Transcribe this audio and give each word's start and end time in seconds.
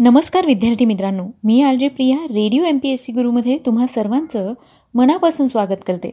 नमस्कार 0.00 0.46
विद्यार्थी 0.46 0.84
मित्रांनो 0.84 1.26
मी 1.44 1.62
R 1.62 1.74
J 1.74 1.88
Priya 1.88 2.16
radio 2.16 2.64
M 2.64 2.78
P 2.78 2.88
S 2.88 3.04
C 3.04 3.12
गुरुमध्ये 3.12 3.58
तुम्हा 3.66 3.86
सर्वांचं 3.86 4.52
मनापासून 4.94 5.48
स्वागत 5.48 5.80
करते. 5.86 6.10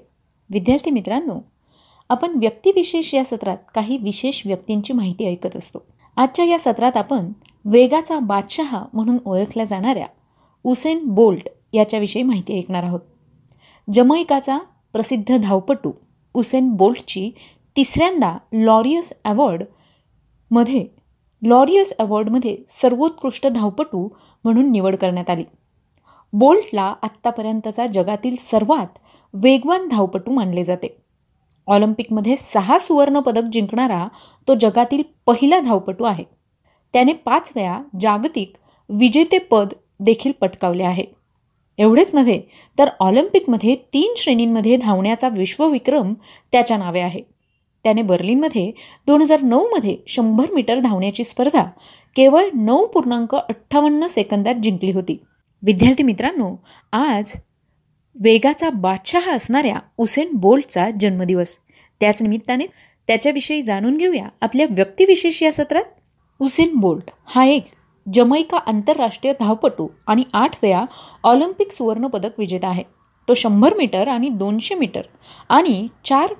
विद्यार्थी 0.49 0.91
मित्रांनो 0.91 1.39
आपण 2.09 2.39
व्यक्तिविशेष 2.39 3.13
या 3.13 3.25
सत्रात 3.25 3.57
काही 3.75 3.97
विशेष 3.97 4.41
व्यक्तींची 4.45 4.93
माहिती 4.93 5.27
ऐकत 5.27 5.55
असतो. 5.55 5.79
आजच्या 6.15 6.45
या 6.45 6.59
सत्रात 6.59 6.97
आपण 6.97 7.31
वेगाचा 7.65 8.19
बादशहा 8.19 8.85
म्हणून 8.93 9.17
ओळखल्या 9.25 9.65
जाणाऱ्या 9.65 10.07
उसेन 10.63 11.05
बोल्ट 11.05 11.47
याच्याविषयी 11.73 12.23
माहिती 12.23 12.57
ऐकणार 12.57 12.83
आहोत. 12.83 13.01
जमैकाचा 13.93 14.57
प्रसिद्ध 14.93 15.37
धावपटू 15.37 15.91
उसेन 16.33 16.69
बोल्टची 16.69 17.31
तिसऱ्यांदा 17.77 18.37
लॉरियस 18.53 19.13
अवॉर्डमध्ये 19.23 20.94
लॉरियस 21.45 21.93
अवॉर्डमध्ये 21.99 22.57
सर्वोत्कृष्ट 22.67 23.47
धावपटू 23.47 24.09
म्हणून 24.43 24.71
निवड 24.71 24.95
करण्यात 24.95 25.29
आली. 25.29 25.43
बोल्टला 26.33 26.93
आत्तापर्यंतचा 27.01 27.87
जगातील 27.87 28.35
सर्वात 28.39 28.97
वेगवान 29.33 29.87
धावपटू 29.87 30.31
मानले 30.31 30.63
जाते. 30.63 30.97
ऑलिम्पिकमध्ये 31.67 32.35
सहा 32.35 32.79
सुवर्णपदक 32.79 33.41
जिंकणारा 33.41 34.07
तो 34.47 34.53
जगातील 34.55 35.03
पहिला 35.25 35.59
धावपटू 35.59 36.03
आहे. 36.03 36.23
त्याने 36.93 37.13
पाच 37.13 37.51
वेळा 37.55 37.81
जागतिक 38.01 38.53
विजेतेपद 38.89 39.67
देखील 39.99 40.31
पटकावले 40.31 40.83
आहे. 40.83 41.05
एवढेच 41.77 42.15
नव्हे 42.15 42.41
तर 42.79 42.89
ऑलिम्पिकमध्ये 42.99 43.75
तीन 43.75 44.13
श्रेणींमध्ये 44.17 44.77
धावण्याचा 44.77 45.29
विश्वविक्रम 45.29 46.13
त्याच्या 46.51 46.77
नावे 46.77 46.99
आहे. 46.99 47.34
त्याने 47.85 48.01
बर्लिनमध्ये 48.01 48.71
दोन 49.07 49.21
हजार 49.21 49.41
नऊमध्ये 49.41 49.97
शंभर 50.07 50.45
मीटर 50.53 50.79
धावण्याची 50.79 51.23
स्पर्धा 51.23 51.63
केवळ 52.15 52.45
नऊ 52.53 52.85
पूर्णांक 52.85 53.35
अठ्ठावन्न 53.35 54.07
सेकंदात 54.07 54.55
जिंकली 54.55 54.91
होती. 54.91 55.17
विद्यार्थी 55.63 56.03
मित्रांनो 56.03 56.55
आज 56.91 57.23
वेगाचा 58.23 58.69
बादशाह 58.69 59.35
असणाऱ्या 59.35 59.75
उसेन 59.97 60.31
बोल्टचा 60.33 60.89
जन्मदिवस. 60.99 61.57
त्याच 61.99 62.21
निमित्ताने 62.21 62.65
त्याच्याविषयी 63.07 63.61
जाणून 63.61 63.97
घेऊया 63.97 64.27
आपल्या 64.41 64.65
व्यक्तिविशेष 64.69 65.43
या 65.43 65.51
सत्रात. 65.51 65.83
उसेन 66.39 66.75
बोल्ट 66.75 67.11
हा 67.25 67.45
एक 67.45 67.65
जमैका 68.13 68.57
आंतरराष्ट्रीय 68.57 69.33
धावपटू 69.39 69.87
आणि 70.07 70.23
आठ 70.33 70.51
वेळा 70.63 70.85
ऑलिम्पिक 71.23 71.71
सुवर्णपदक 71.71 72.39
विजेता 72.39 72.67
आहे. 72.67 72.83
तो 73.27 73.33
शंभर 73.33 73.73
मीटर 73.73 74.07
आणि 74.07 74.29
दोनशे 74.29 74.75
मीटर 74.75 75.01
आणि 75.49 75.87
चार 76.05 76.33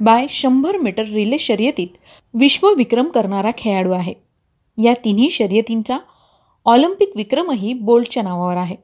बाय 0.00 0.26
शंभर 0.30 0.76
मीटर 0.76 1.04
रिले 1.04 1.38
शर्यतीत 1.38 1.88
विश्वविक्रम 2.34 3.08
करणारा 3.08 3.50
खेळाडू 3.58 3.90
आहे. 3.90 4.14
या 4.78 4.94
तिन्ही 5.04 5.28
शर्यतींचा 5.30 5.98
ऑलिम्पिक 6.66 7.12
विक्रमही 7.16 7.72
बोल्टच्या 7.72 8.22
नावावर 8.22 8.56
आहे. 8.56 8.76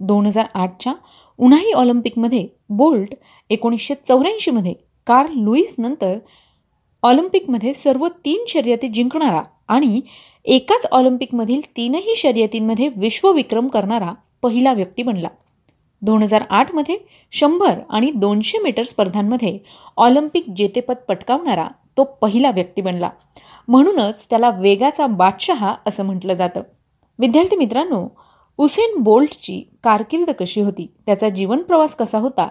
दोन 0.00 0.26
हजार 0.26 0.46
आठच्या 0.54 0.92
उन्हाळी 1.38 1.72
ऑलिम्पिकमध्ये 1.72 2.46
बोल्ट 2.68 3.14
एकोणीसशे 3.50 3.94
चौऱ्याऐंशीमध्ये 4.08 4.74
कार 5.06 5.28
लुईस 5.28 5.74
नंतर 5.78 6.18
ऑलिम्पिकमध्ये 7.02 7.74
सर्व 7.74 8.06
तीन 8.24 8.44
शर्यती 8.48 8.88
जिंकणारा 8.88 9.42
आणि 9.68 10.00
एकाच 10.44 10.86
ऑलिम्पिकमधील 10.92 11.60
तीनही 11.76 12.14
शर्यतींमध्ये 12.16 12.88
विश्वविक्रम 12.96 13.68
करणारा 13.68 14.12
पहिला 14.42 14.72
व्यक्ती 14.72 15.02
बनला. 15.02 15.28
दोन 16.02 16.22
हजार 16.22 16.42
आठमध्ये 16.50 16.98
शंभर 17.32 17.78
आणि 17.90 18.10
दोनशे 18.14 18.58
मीटर 18.58 18.82
स्पर्धांमध्ये 18.82 19.58
ऑलिम्पिक 19.96 20.44
जेतेपद 20.56 20.94
पटकावणारा 21.08 21.68
तो 21.96 22.04
पहिला 22.04 22.50
व्यक्ती 22.50 22.82
बनला. 22.82 23.10
म्हणूनच 23.68 24.26
त्याला 24.30 24.50
वेगाचा 24.50 25.06
बादशहा 25.06 25.74
असं 25.86 26.04
म्हटलं 26.04 26.34
जातं. 26.34 26.62
विद्यार्थी 27.18 27.56
मित्रांनो 27.56 28.08
उसेन 28.58 28.98
बोल्टची 28.98 29.70
कारकीर्द 29.84 30.30
कशी 30.30 30.60
होती? 30.60 30.86
त्याचा 31.06 31.28
जीवन 31.28 31.62
प्रवास 31.62 31.96
कसा 31.96 32.18
होता? 32.18 32.48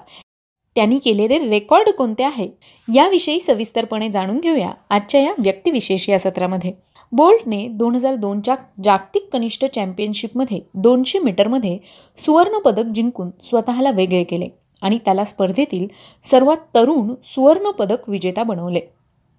त्यांनी 0.75 0.97
केलेले 0.97 1.37
रेकॉर्ड 1.39 1.89
कोणते 1.89 2.23
आहे? 2.23 2.49
याविषयी 2.93 3.39
सविस्तरपणे 3.39 4.09
जाणून 4.09 4.39
घेऊया 4.39 4.71
आजच्या 4.89 5.21
या 5.21 5.33
व्यक्तिविशेष 5.37 6.09
या 6.09 6.19
सत्रामध्ये. 6.19 6.73
बोल्टने 7.11 7.67
दोन 7.67 7.95
हजार 7.95 8.15
दोनच्या 8.15 8.55
जागतिक 8.83 9.27
कनिष्ठ 9.33 9.65
चॅम्पियनशिपमध्ये 9.65 10.59
दोनशे 10.73 11.19
मीटरमध्ये 11.19 11.77
सुवर्णपदक 12.17 12.91
जिंकून 12.95 13.29
स्वतःला 13.43 13.91
वेगळे 13.91 14.23
केले 14.23 14.47
आणि 14.81 14.97
त्याला 15.05 15.25
स्पर्धेतील 15.25 15.87
सर्वात 16.29 16.57
तरुण 16.75 17.13
सुवर्णपदक 17.23 18.09
विजेता 18.09 18.43
बनवले. 18.43 18.79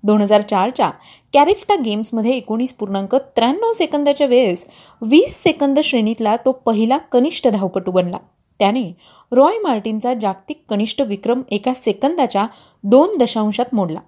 दोन 0.05 0.21
हजार 0.21 0.41
चारच्या 0.41 0.91
कॅरिफ्टा 1.33 1.75
गेम्समध्ये 1.85 2.37
एकोणीस 2.37 2.73
पूर्णांक 2.73 3.15
त्र्याण्णव 3.15 3.73
सेकंदाच्या 3.73 4.27
वेळेस 4.27 4.67
वीस 5.03 5.43
सेकंद 5.43 5.79
श्रेणीतला 5.85 6.37
तो 6.37 6.53
पहिला 6.53 6.99
कनिष्ठ 6.99 7.49
धावपटू 7.49 7.91
बनला. 7.91 8.19
त्याने 8.61 8.91
रॉय 9.33 9.59
मार्टिनचा 9.63 10.15
जागतिक 10.15 10.63
कनिष्ठ 10.69 11.01
विक्रम 11.01 11.43
एका 11.51 11.75
सेकंदाच्या 11.75 12.47
दोन 12.85 13.17
दशांशात 13.17 13.75
मोडला. 13.75 14.01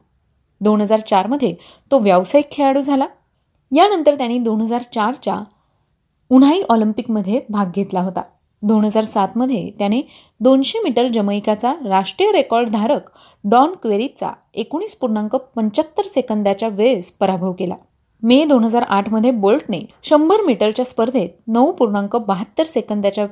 दोन 0.60 0.81
हजार 0.81 1.00
चारमध्ये 1.00 1.54
तो 1.91 1.98
व्यावसायिक 1.98 2.50
खेळाडू 2.50 2.81
झाला. 2.81 3.06
यानंतर 3.75 4.15
त्यांनी 4.15 4.39
दोन 4.39 4.61
हजार 4.61 4.83
चारच्या 4.95 5.39
उन्हाई 6.31 6.61
ऑलिम्पिकमध्ये 6.69 7.41
भाग 7.49 7.71
घेतला 7.75 8.01
होता. 8.01 8.23
दोन 8.62 8.85
हजार 8.85 9.05
सातमध्ये 9.05 9.71
त्याने 9.79 10.01
दोनशे 10.41 10.79
मीटर 10.79 11.07
जमैकाचा 11.07 11.73
राष्ट्रीय 11.85 12.31
रेकॉर्ड 12.33 12.69
धारक 12.69 13.11
डॉन 13.45 13.75
क्वेरीचा 13.83 14.31
एकोणीस 14.55 14.95
पूर्णांक 14.95 15.37
पंच्याहत्तर 15.37 16.03
सेकंदाच्या 16.03 16.69
वेळेस 16.69 17.11
पराभव 17.12 17.53
केला. 17.53 17.75
मे 18.23 18.45
दोन 18.45 18.65
हजार 18.65 18.83
आठमध्ये 18.83 19.31
बोल्टने 19.31 19.81
शंभर 20.03 20.41
मीटरच्या 20.41 20.85
स्पर्धेत 20.85 21.29
नऊ 21.47 21.73
पूर्णांक 21.73 22.17
बहात्तर 22.17 22.65
सेकंदाच्या 22.65 23.27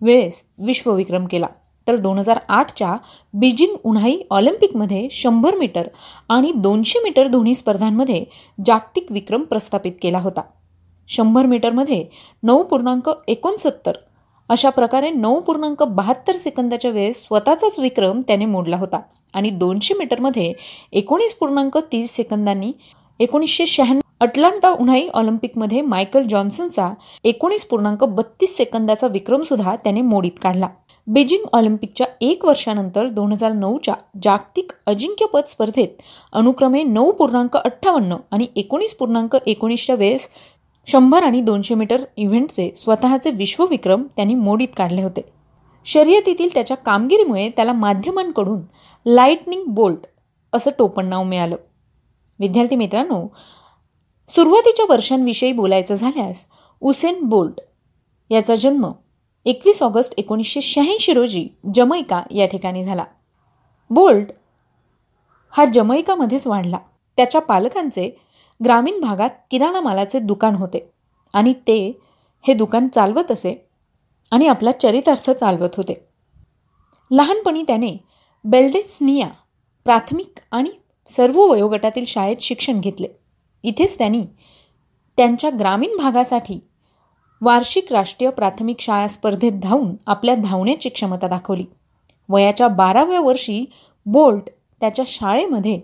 वेळेस 0.00 0.42
विश्वविक्रम 0.58 1.26
केला. 1.26 1.46
तर 1.86 1.96
दोन 1.96 2.18
हजार 2.18 2.38
आठच्या 2.48 2.96
बीजिंग 3.34 3.74
उन्हाई 3.84 4.16
ऑलिम्पिकमध्ये 4.30 5.06
शंभर 5.12 5.54
मीटर 5.54 5.88
आणि 6.28 6.52
दोनशे 6.56 7.00
मीटर 7.04 7.26
दोन्ही 7.26 7.54
स्पर्धांमध्ये 7.54 8.24
जागतिक 8.58 9.12
विक्रम 9.12 9.42
प्रस्थापित 9.42 9.92
केला 10.02 10.18
होता. 10.18 10.42
शंभर 11.08 11.46
मीटरमध्ये 11.46 12.04
नऊ 12.42 12.62
पूर्णांक 12.62 13.10
एकोणसत्तर 13.28 13.96
अशा 14.50 14.70
प्रकारे 14.70 15.10
नऊ 15.10 15.40
पूर्णांक 15.40 15.82
बहात्तर 15.82 16.36
सेकंदाच्या 16.36 16.90
वेळेस 16.90 17.22
स्वतःचाच 17.24 17.78
विक्रम 17.78 18.20
त्याने 18.20 18.44
मोडला 18.44 18.76
होता 18.76 19.00
आणि 19.34 19.50
दोनशे 19.50 19.94
मीटरमध्ये 19.94 20.52
एकोणीस 20.92 21.34
पूर्णांक 21.34 21.78
तीस 21.92 22.14
सेकंदांनी 22.16 22.72
एकोणीसशे 23.20 23.66
शहाण्णव 23.66 24.09
अटलांटा 24.20 24.70
उन्हाळी 24.70 25.08
ऑलिम्पिकमध्ये 25.08 25.80
मायकल 25.80 26.22
जॉन्सनचा 26.22 26.90
एकोणीस 27.24 27.64
पूर्णांक 27.64 28.02
बत्तीस 28.04 28.56
सेकंदाचा 28.56 29.06
विक्रमसुद्धा 29.06 29.76
त्याने 29.76 30.00
मोडीत 30.00 30.30
काढला. 30.42 30.68
बेजिंग 31.06 31.44
ऑलिम्पिकच्या 31.52 32.06
एक 32.20 32.44
वर्षानंतर 32.44 33.08
दोन 33.08 33.32
हजार 33.32 33.52
नऊच्या 33.52 33.94
जागतिक 34.22 34.72
अजिंक्यपद 34.86 35.44
स्पर्धेत 35.48 36.02
अनुक्रमे 36.32 36.82
नऊ 36.82 37.10
पूर्णांक 37.10 37.56
अठ्ठावन्न 37.56 38.16
आणि 38.30 38.46
एकोणीस 38.56 38.94
पूर्णांक 38.94 39.36
एकोणीसच्या 39.46 39.96
वेळेस 39.96 40.28
शंभर 40.86 41.22
आणि 41.22 41.40
दोनशे 41.40 41.74
मीटर 41.74 42.04
इव्हेंटचे 42.16 42.70
स्वतःचे 42.76 43.30
विश्वविक्रम 43.30 44.02
त्यांनी 44.16 44.34
मोडीत 44.34 44.68
काढले 44.76 45.02
होते. 45.02 45.20
शर्यतीतील 45.86 46.48
त्याच्या 46.54 46.76
कामगिरीमुळे 46.76 47.48
त्याला 47.48 47.72
माध्यमांकडून 47.72 48.60
लाईटनिंग 49.06 49.64
बोल्ट 49.66 50.06
असं 50.52 50.70
टोपण 50.78 51.06
नाव 51.06 51.22
मिळालं. 51.22 51.56
विद्यार्थी 52.38 52.76
मित्रांनो 52.76 53.26
सुरुवातीच्या 54.30 54.84
वर्षांविषयी 54.88 55.52
बोलायचं 55.52 55.94
झाल्यास 55.94 56.46
उसेन 56.80 57.22
बोल्ट 57.22 57.60
याचा 58.30 58.54
जन्म 58.54 58.92
एकवीस 59.44 59.82
ऑगस्ट 59.82 60.14
एकोणीसशे 60.18 60.60
शहाऐंशी 60.60 61.12
रोजी 61.12 61.48
जमैका 61.74 62.22
या 62.30 62.46
ठिकाणी 62.46 62.84
झाला. 62.84 63.04
बोल्ट 63.90 64.28
हा 65.50 65.64
जमैकामध्येच 65.64 66.46
वाढला. 66.46 66.78
त्याच्या 67.16 67.40
पालकांचे 67.40 68.10
ग्रामीण 68.64 69.00
भागात 69.00 69.30
किराणा 69.50 69.80
मालाचे 69.80 70.18
दुकान 70.18 70.54
होते 70.54 70.90
आणि 71.32 71.52
ते 71.52 72.00
हे 72.44 72.54
दुकान 72.54 72.88
चालवत 72.88 73.30
असे 73.30 73.68
आणि 74.30 74.46
आपला 74.46 74.72
चरितार्थ 74.72 75.30
चालवत 75.30 75.76
होते. 75.76 76.06
लहानपणी 77.10 77.62
त्याने 77.62 77.96
बेल्डेस्निया 78.44 79.28
प्राथमिक 79.84 80.38
आणि 80.50 80.70
सर्व 81.08 81.40
वयोगटातील 81.40 82.04
शाळेत 82.04 82.36
शिक्षण 82.40 82.80
घेतले. 82.80 83.19
इथेच 83.62 83.98
त्यांनी 83.98 84.22
त्यांच्या 85.16 85.50
ग्रामीण 85.58 85.96
भागासाठी 85.96 86.60
वार्षिक 87.40 87.92
राष्ट्रीय 87.92 88.30
प्राथमिक 88.30 88.80
शाळा 88.80 89.08
स्पर्धेत 89.08 89.52
धावून 89.62 89.94
आपल्या 90.06 90.34
धावण्याची 90.34 90.88
क्षमता 90.88 91.28
दाखवली. 91.28 91.64
वयाच्या 92.28 92.68
बाराव्या 92.68 93.20
वर्षी 93.20 93.64
बोल्ट 94.06 94.50
त्याच्या 94.80 95.04
शाळेमध्ये 95.08 95.80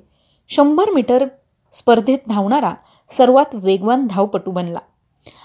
शंभर 0.48 0.90
मीटर 0.90 1.24
स्पर्धेत 1.72 2.18
धावणारा 2.28 2.74
सर्वात 3.10 3.54
वेगवान 3.54 4.06
धावपटू 4.06 4.50
बनला 4.50 4.78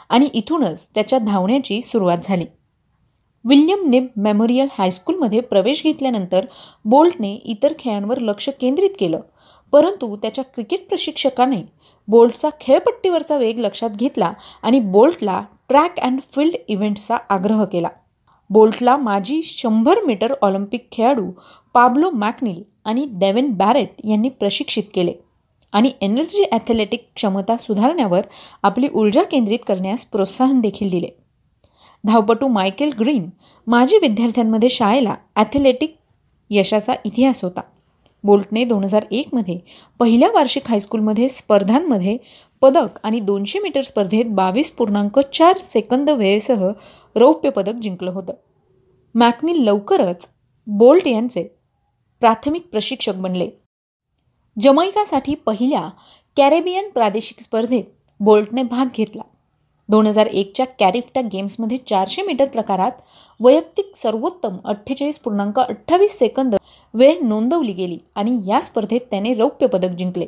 आणि 0.10 0.26
इथूनच 0.34 0.88
त्याच्या 0.96 1.20
धावण्याची 1.20 1.82
सुरुवात 1.82 2.18
झाली. 2.24 2.46
विल्यम 3.46 3.90
नेब 3.90 4.08
मेमोरियल 4.16 4.68
हायस्कूलमध्ये 4.72 5.40
प्रवेश 5.40 5.84
घेतल्यानंतर 5.84 6.46
बोल्टने 6.86 7.34
इतर 7.34 7.74
खेळांवर 7.80 8.20
लक्ष 8.20 8.50
केंद्रित 8.50 8.90
केलं. 9.00 9.20
परंतु 9.74 10.16
त्याच्या 10.16 10.44
क्रिकेट 10.46 10.88
प्रशिक्षकाने 10.88 11.62
बोल्टचा 12.08 12.50
खेळपट्टीवरचा 12.62 13.38
वेग 13.38 13.60
लक्षात 13.60 13.90
घेतला 13.90 14.32
आणि 14.64 14.80
बोल्टला 14.80 15.42
ट्रॅक 15.70 16.00
अँड 16.00 16.20
फील्ड 16.36 16.56
इव्हेंट्सचा 16.68 17.18
आग्रह 17.30 17.64
केला. 17.66 17.90
बोल्टला 18.50 18.96
माजी 18.98 19.42
शंभर 19.44 20.00
मीटर 20.06 20.34
ऑलिम्पिक 20.42 20.88
खेळाडू 20.92 21.30
पाब्लो 21.74 22.10
मॅकनिल 22.10 22.62
आणि 22.86 23.06
डेव्हिन 23.12 23.52
बॅरेट 23.54 24.06
यांनी 24.06 24.30
प्रशिक्षित 24.30 24.84
केले 24.94 25.14
आणि 25.74 25.92
एनर्जी 26.02 26.44
ॲथलेटिक 26.52 27.08
क्षमता 27.16 27.58
सुधारण्यावर 27.58 28.22
आपली 28.64 28.88
ऊर्जा 28.94 29.24
केंद्रित 29.24 29.60
करण्यास 29.68 30.06
प्रोत्साहन 30.06 30.60
देखील 30.62 30.90
दिले. 30.90 31.10
धावपटू 32.04 32.48
मायकेल 32.48 32.92
ग्रीन 33.00 33.30
माजी 33.68 33.98
विद्यार्थ्यांमध्ये 33.98 34.70
शाळेला 34.70 35.16
ॲथलेटिक 35.36 35.96
यशाचा 36.50 36.94
इतिहास 37.06 37.44
होता. 37.44 37.62
बोल्टने 38.24 38.64
दोन 38.64 38.84
हजार 38.84 39.06
एकमध्ये 39.12 39.60
पहिल्या 40.00 40.30
वार्षिक 40.34 40.68
हायस्कूलमध्ये 40.68 41.30
स्पर्धांमध्ये 41.30 42.18
पदक 42.62 43.00
आणि 43.04 43.20
दोनशे 43.20 43.60
मीटर 43.60 43.82
स्पर्धेत 43.82 44.26
बावीस 44.26 44.72
पूर्णांक 44.72 45.20
चार 45.20 45.58
सेकंद 45.58 46.10
वेळेसह 46.10 46.70
रौप्य 47.16 47.50
पदक 47.50 47.74
जिंकलं 47.74 48.12
होतं. 48.12 48.34
मॅकनी 49.16 49.66
लवकरच 49.66 50.30
बोल्ट 50.68 51.08
यांचे 51.08 51.44
प्राथमिक 52.20 52.68
प्रशिक्षक 52.72 53.16
बनले. 53.16 53.50
जमैकासाठी 54.60 55.36
पहिल्या 55.36 55.90
कॅरेबियन 56.38 56.90
प्रादेशिक 56.90 57.40
स्पर्धेत 57.40 57.84
बोल्टने 58.20 58.64
भाग 58.64 58.86
घेतला. 58.96 59.22
दोन 59.92 60.08
हजार 60.08 60.26
एकच्या 60.28 60.66
कॅरिफ्टा 60.80 61.22
गेम्समध्ये 61.32 61.78
चारशे 61.88 62.22
मीटर 62.22 62.48
प्रकारात 62.48 63.00
वैयक्तिक 63.40 63.96
सर्वोत्तम 63.96 64.58
अठ्ठेचाळीस 64.66 65.18
पूर्णांक 65.20 65.60
अठ्ठावीस 65.60 66.18
सेकंद 66.20 66.56
वेळ 66.94 67.20
नोंदवली 67.22 67.74
गेली 67.74 67.98
आणि 68.16 68.38
या 68.48 68.62
स्पर्धेत 68.62 69.02
त्याने 69.12 69.34
रौप्य 69.34 69.68
पदक 69.68 69.96
जिंकले. 69.98 70.26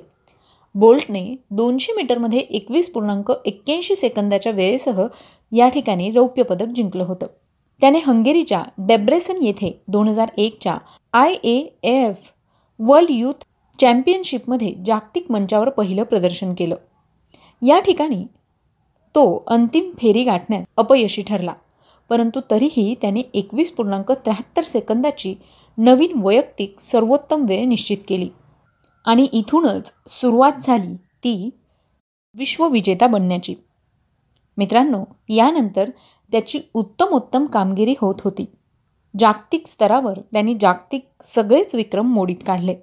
बोल्टने 0.76 1.24
दोनशे 1.52 1.94
मीटरमध्ये 1.96 2.40
एकवीस 2.40 2.92
पूर्णांक 2.92 3.32
एक्क्याऐंशी 3.46 3.96
सेकंदाच्या 3.96 4.52
वेळेसह 4.52 5.02
या 5.52 5.70
ठिकाणी 5.70 6.12
रौप्य 6.12 6.44
पदक 6.44 6.74
जिंकलं 6.76 7.04
होतं. 7.04 7.28
त्याने 7.82 8.00
हंगेरीच्या 8.06 8.64
डेब्रेसन 8.80 9.42
येथे 9.42 9.72
दोन 9.88 10.08
हजार 10.08 10.30
एकच्या 10.38 10.78
I 11.14 11.34
A 11.34 11.58
F 11.86 12.32
world 12.80 13.12
youth 13.12 13.46
चॅम्पियनशिपमध्ये 13.80 14.74
जागतिक 14.86 15.32
मंचावर 15.32 15.70
पहिलं 15.72 16.04
प्रदर्शन 16.04 16.54
केलं. 16.54 16.76
या 17.62 17.80
ठिकाणी 17.80 18.26
तो 19.16 19.44
अंतिम 19.48 19.92
फेरी 19.92 20.24
गाठण्यात 20.24 20.64
अपयशी 20.78 21.22
ठरला. 21.22 21.54
परंतु 22.10 22.42
तरीही 22.52 22.96
त्याने 23.02 23.22
एकवीस 23.34 23.72
पूर्णांक 23.72 24.12
त्र्याहत्तर 24.12 24.62
सेकंदाची 24.62 25.36
नवीन 25.78 26.22
वैयक्तिक 26.24 26.80
सर्वोत्तम 26.80 27.46
वेळ 27.50 27.66
निश्चित 27.66 27.98
केली. 28.08 28.30
आणि 29.06 29.24
इथूनच 29.24 29.94
सुरुवात 30.08 30.52
झाली 30.64 30.96
ती 30.96 31.50
विश्वविजेता 32.38 33.08
बनण्याची. 33.08 33.56
मित्रांनो 34.58 35.04
यानंतर 35.30 35.90
त्याची 36.32 36.60
उत्तमोत्तम 36.74 37.46
कामगिरी 37.46 37.96
होत 38.02 38.16
होती. 38.24 38.46
जागतिक 39.20 39.68
स्तरावर 39.68 40.20
त्यांनी 40.32 40.56
जागतिक 40.62 41.06
सगळेच 41.24 41.76
विक्रम 41.76 42.14
मोडीत 42.14 42.36
काढले. 42.48 42.76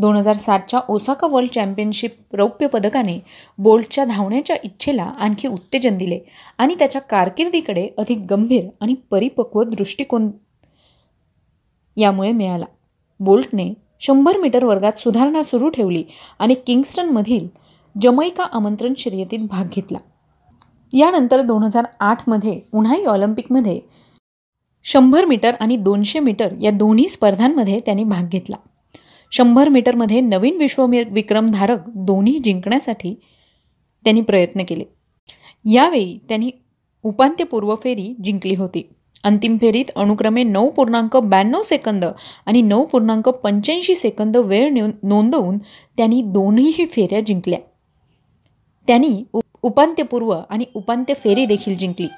दोन 0.00 0.16
हजार 0.16 0.36
सातच्या 0.36 0.80
ओसाका 0.88 1.26
वर्ल्ड 1.30 1.50
चॅम्पियनशिप 1.50 2.34
रौप्य 2.34 2.66
पदकाने 2.66 3.18
बोल्टच्या 3.58 4.04
धावण्याच्या 4.04 4.56
इच्छेला 4.64 5.02
आणखी 5.02 5.48
उत्तेजन 5.48 5.96
दिले 5.98 6.18
आणि 6.58 6.74
त्याच्या 6.74 7.00
कारकिर्दीकडे 7.00 7.88
अधिक 7.98 8.20
गंभीर 8.30 8.68
आणि 8.80 8.94
परिपक्व 9.10 9.62
दृष्टिकोन 9.62 10.30
यामुळे 11.96 12.32
मिळाला. 12.32 12.64
बोल्टने 13.20 13.72
शंभर 14.00 14.36
मीटर 14.36 14.64
वर्गात 14.64 14.98
सुधारणा 14.98 15.42
सुरू 15.42 15.68
ठेवली 15.68 16.04
आणि 16.38 16.54
किंगस्टनमधील 16.66 17.46
जमैका 18.02 18.44
आमंत्रण 18.52 18.94
शर्यतीत 18.98 19.46
भाग 19.48 19.68
घेतला. 19.72 19.98
यानंतर 20.92 21.42
दोन 21.42 21.62
हजार 21.62 21.84
आठमध्ये 22.00 22.60
उन्हाळी 22.74 23.04
ऑलिम्पिकमध्ये 23.04 23.80
शंभर 24.84 25.24
मीटर 25.24 25.54
आणि 25.60 25.76
दोनशे 25.76 26.18
मीटर 26.18 26.54
या 26.60 26.70
दोन्ही 26.70 27.08
स्पर्धांमध्ये 27.08 27.80
त्यांनी 27.80 28.04
भाग 28.04 28.28
घेतला. 28.28 28.56
शंभर 29.32 29.68
मीटरमध्ये 29.68 30.20
नवीन 30.20 30.56
विश्व 30.56 30.86
विक्रमधारक 30.86 31.88
दोन्ही 31.88 32.38
जिंकण्यासाठी 32.38 33.14
त्यांनी 34.04 34.20
प्रयत्न 34.20 34.62
केले. 34.68 34.84
यावेळी 35.64 36.18
त्यांनी 36.28 36.50
उपांत्यपूर्व 37.04 37.74
फेरी 37.74 38.14
जिंकली 38.24 38.54
होती. 38.54 38.88
अंतिम 39.24 39.56
फेरीत 39.60 39.90
अनुक्रमे 39.96 40.42
नऊ 40.42 40.68
पूर्णांक 40.70 41.16
ब्याण्णव 41.16 41.62
सेकंद 41.62 42.04
आणि 42.46 42.62
नऊ 42.62 42.84
पूर्णांक 42.84 43.28
पंच्याऐंशी 43.28 43.94
सेकंद 43.94 44.36
वेळ 44.36 44.70
नोंदवून 45.02 45.58
त्यांनी 45.96 46.22
दोन्हीही 46.22 46.86
फेऱ्या 46.86 47.20
जिंकल्या. 47.20 47.58
त्यांनी 48.88 49.22
उपांत्यपूर्व 49.62 50.30
आणि 50.50 50.64
उपांत्य 50.74 51.14
फेरी 51.14 51.44
देखील 51.46 51.76
जिंकली. 51.76 52.08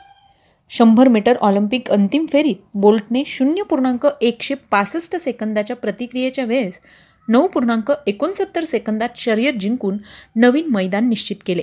शंभर 0.70 1.08
मीटर 1.08 1.36
ऑलिम्पिक 1.36 1.90
अंतिम 1.90 2.26
फेरीत 2.26 2.56
बोल्टने 2.74 3.22
शून्य 3.26 3.62
पूर्णांक 3.62 4.06
एकशे 4.20 4.54
पासष्ट 4.70 5.16
सेकंदाच्या 5.16 5.76
प्रतिक्रियेच्या 5.76 6.44
वेळेस 6.44 6.80
नऊ 7.28 7.46
पूर्णांक 7.46 7.92
एकोणसत्तर 8.06 8.64
सेकंदात 8.64 9.08
शर्यत 9.16 9.52
जिंकून 9.52 9.98
नवीन 10.36 10.66
मैदान 10.66 11.08
निश्चित 11.08 11.36
केले. 11.46 11.62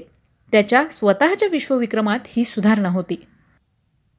त्याच्या 0.51 0.83
स्वतःच्या 0.91 1.49
विश्वविक्रमात 1.51 2.19
ही 2.27 2.43
सुधारणा 2.43 2.89
होती. 2.89 3.15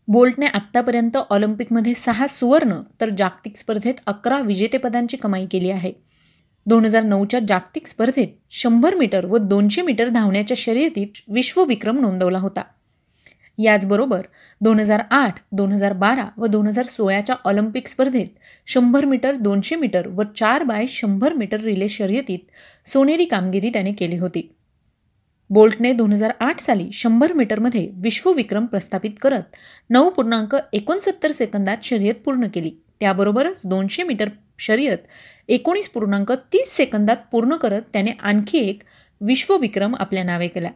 बोल्टने 0.09 0.47
आत्तापर्यंत 0.47 1.17
ऑलिम्पिकमध्ये 1.17 1.95
सहा 1.95 2.27
सुवर्ण 2.27 2.73
तर 3.01 3.09
जागतिक 3.19 3.57
स्पर्धेत 3.57 3.95
अकरा 4.07 4.39
विजेतेपदांची 4.39 5.17
कमाई 5.17 5.47
केली 5.47 5.71
आहे. 5.71 5.93
दोन 6.67 6.85
हजार 6.85 7.03
नऊच्या 7.03 7.41
जागतिक 7.49 7.87
स्पर्धेत 7.87 8.29
शंभर 8.51 8.95
मीटर 8.95 9.25
व 9.25 9.37
दोनशे 9.37 9.83
मीटर 9.83 10.09
धावण्याच्या 10.09 10.55
शर्यतीत 10.57 11.07
विश्वविक्रम 11.29 12.01
नोंदवला 12.01 12.39
होता. 12.39 12.63
याचबरोबर 13.63 14.21
दोन 14.61 14.79
हजार 14.81 15.03
आठ 15.11 15.41
दोन 15.53 15.73
हजार 15.73 15.93
बारा 15.93 16.25
व 16.37 16.47
दोन 16.47 16.67
हजार 16.67 16.85
सोळाच्या 16.85 17.37
ऑलिम्पिक 17.45 17.89
स्पर्धेत 17.89 18.27
शंभर 18.67 19.05
मीटर 19.05 19.35
दोनशे 19.37 19.77
मीटर 19.77 20.07
व 20.09 20.23
चार 20.37 20.63
बाय 20.63 20.87
शंभर 20.89 21.33
मीटर 21.33 21.61
रिले 21.61 21.89
शर्यतीत 21.89 22.89
सोनेरी 22.89 23.25
कामगिरी 23.25 23.71
त्याने 23.71 23.93
केली 23.93 24.19
होती. 24.19 24.43
बोल्टने 25.51 25.93
दोन 25.93 26.13
हजार 26.13 26.33
आठ 26.41 26.61
साली 26.61 26.89
शंभर 26.93 27.33
मीटरमध्ये 27.33 27.89
विश्वविक्रम 28.03 28.67
प्रस्थापित 28.67 29.11
करत 29.23 29.57
नऊ 29.91 30.11
पूर्णांक 30.11 30.57
एकोणसत्तर 30.73 31.33
सेकंदात 31.33 31.85
शर्यत 31.85 32.15
पूर्ण 32.25 32.47
केली. 32.55 32.71
त्याबरोबरच 33.01 33.61
दोनशे 33.65 34.03
मीटर 34.03 34.29
शर्यत 34.59 34.99
एकोणीस 35.49 35.89
पूर्णांक 35.89 36.33
तीस 36.53 36.77
सेकंदात 36.77 37.17
पूर्ण 37.33 37.57
करत 37.57 37.83
त्याने 37.93 38.11
आणखी 38.23 38.59
एक 38.59 38.83
विश्वविक्रम 39.21 39.95
आपल्या 39.99 40.23
नावे 40.25 40.49
केला. 40.49 40.71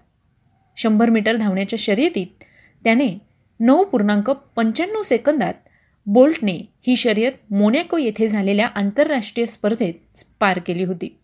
शंभर 0.77 1.11
मीटर 1.11 1.37
धावण्याच्या 1.37 1.77
शर्यतीत 1.81 2.45
त्याने 2.85 3.09
नऊ 3.61 3.85
पूर्णांक 3.85 4.31
पंच्याण्णव 4.31 5.03
सेकंदात 5.03 5.55
बोल्टने 6.06 6.53
ही 6.87 6.97
शर्यत 6.97 7.32
मोनॅको 7.51 7.99
येथे 7.99 8.29
झालेल्या 8.29 8.67
आंतरराष्ट्रीय 8.67 9.47
स्पर्धेत 9.47 10.25
पार 10.41 10.58
केली 10.58 10.85
होती. 10.85 11.17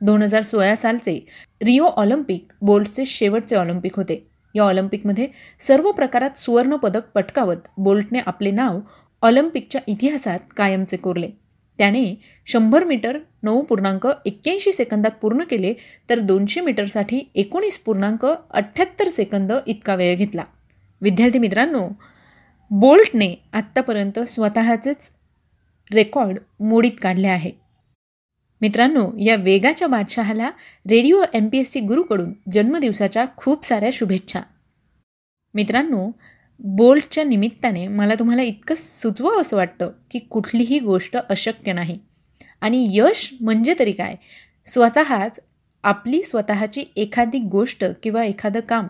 दोन 0.00 0.22
हजार 0.22 0.42
सोळा 0.42 0.76
सालचे 0.76 1.18
रिओ 1.62 1.84
ऑलिम्पिक 1.84 2.52
बोल्टचे 2.62 3.04
शेवटचे 3.04 3.56
ऑलिम्पिक 3.56 3.96
होते. 3.96 4.26
या 4.54 4.62
ऑलिम्पिकमध्ये 4.62 5.26
सर्व 5.60 5.90
प्रकारात 5.92 6.38
सुवर्णपदक 6.38 7.10
पटकावत 7.14 7.68
बोल्टने 7.78 8.20
आपले 8.26 8.50
नाव 8.50 8.78
ऑलिम्पिकच्या 9.22 9.80
इतिहासात 9.86 10.38
कायमचे 10.56 10.96
कोरले. 10.96 11.28
त्याने 11.78 12.14
शंभर 12.46 12.84
मीटर 12.84 13.18
नऊ 13.42 13.62
पूर्णांक 13.62 14.06
एक्क्याऐंशी 14.26 14.72
सेकंदात 14.72 15.10
पूर्ण 15.22 15.44
केले 15.50 15.74
तर 16.10 16.18
दोनशे 16.18 16.60
मीटरसाठी 16.60 17.20
एकोणीस 17.34 17.78
पूर्णांक 17.78 18.26
अठ्ठ्याहत्तर 18.26 19.08
सेकंद 19.08 19.52
इतका 19.66 19.94
वेळ 19.94 20.16
घेतला. 20.16 20.44
विद्यार्थी 21.02 21.38
मित्रांनो 21.38 21.88
बोल्टने 22.70 23.34
आत्तापर्यंत 23.52 24.18
स्वतःचेच 24.18 25.10
रेकॉर्ड 25.92 26.38
मोडीत 26.60 26.92
काढले 27.02 27.28
आहे. 27.28 27.50
मित्रांनो 28.60 29.16
या 29.16 29.36
वेगाच्या 29.36 29.88
बादशहाला 29.88 30.46
radio 30.90 31.24
M 31.34 31.48
P 31.52 31.58
S 31.58 31.70
C 31.70 31.80
गुरुकडून 31.80 32.32
जन्मदिवसाच्या 32.52 33.26
खूप 33.36 33.64
साऱ्या 33.64 33.90
शुभेच्छा. 33.92 34.40
मित्रांनो 35.54 36.10
बोल्टच्या 36.58 37.24
निमित्ताने 37.24 37.88
मला 37.88 38.14
तुम्हाला 38.18 38.42
इतकं 38.42 38.74
सुचवावं 38.78 39.40
असं 39.40 39.56
वाटतं 39.56 39.90
की 40.10 40.18
कुठलीही 40.18 40.78
गोष्ट 40.78 41.16
अशक्य 41.16 41.72
नाही. 41.72 41.98
आणि 42.60 42.88
यश 42.90 43.34
म्हणजे 43.40 43.74
तरी 43.78 43.92
काय? 43.92 44.14
स्वतःच 44.66 45.40
आपली 45.82 46.22
स्वतःची 46.22 46.84
एखादी 46.96 47.38
गोष्ट 47.38 47.84
किंवा 48.02 48.24
एखादं 48.24 48.60
काम 48.60 48.86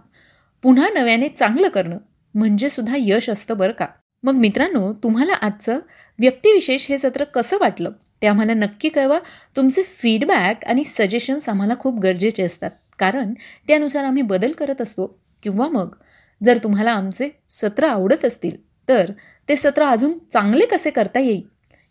पुन्हा 0.62 0.88
नव्याने 0.88 1.28
चांगलं 1.28 1.69
करणं 1.69 1.99
म्हणजे 2.35 2.69
सुद्धा 2.69 2.97
यश 2.99 3.31
असतं 3.31 3.57
बरं 3.59 3.73
का. 3.73 3.87
मग 4.23 4.35
मित्रांनो 4.35 4.92
तुम्हाला 4.92 5.33
आजचं 5.33 5.78
व्यक्तिविशेष 6.19 6.87
हे 6.88 6.99
सत्र 6.99 7.25
कसं 7.25 7.57
वाटलं? 7.61 7.90
ते 8.23 8.26
आम्हाला 8.26 8.54
नक्की 8.54 8.88
कळवा. 8.88 9.19
तुमचे 9.57 9.83
फीडबॅक 9.83 10.64
आणि 10.64 10.85
सजेशन्स 10.85 11.49
आम्हाला 11.49 11.75
खूप 11.78 11.99
गरजेचे 11.99 12.42
असतात. 12.42 12.71
कारण 12.99 13.35
त्यानुसार 13.69 14.04
आम्ही 14.04 14.23
बदल 14.23 14.52
करत 14.52 14.81
असतो 14.81 15.07
किंवा 15.42 15.69
मग 15.69 15.95
जर 16.45 16.59
तुम्हाला 16.62 16.92
आमचे 16.92 17.28
सत्र 17.50 17.87
आवडत 17.87 18.25
असतील 18.25 18.57
तर 18.88 19.11
ते 19.49 19.57
सत्र 19.57 19.85
अजून 19.85 20.19
चांगले 20.33 20.66
कसे 20.66 20.90
करता 20.90 21.21
येईल 21.21 21.42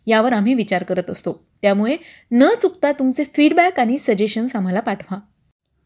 यावर 0.06 0.32
आम्ही 0.32 0.54
विचार 0.54 0.82
करत 0.82 1.10
असतो. 1.10 1.46
त्यामुळे 1.62 1.96
न 2.30 2.48
चुकता 2.62 2.92
तुमचे 2.92 3.24
फीडबॅक 3.24 3.80
आणि 3.80 3.98
सजेशन्स 3.98 4.56
आम्हाला 4.56 4.80
पाठवा. 4.80 5.18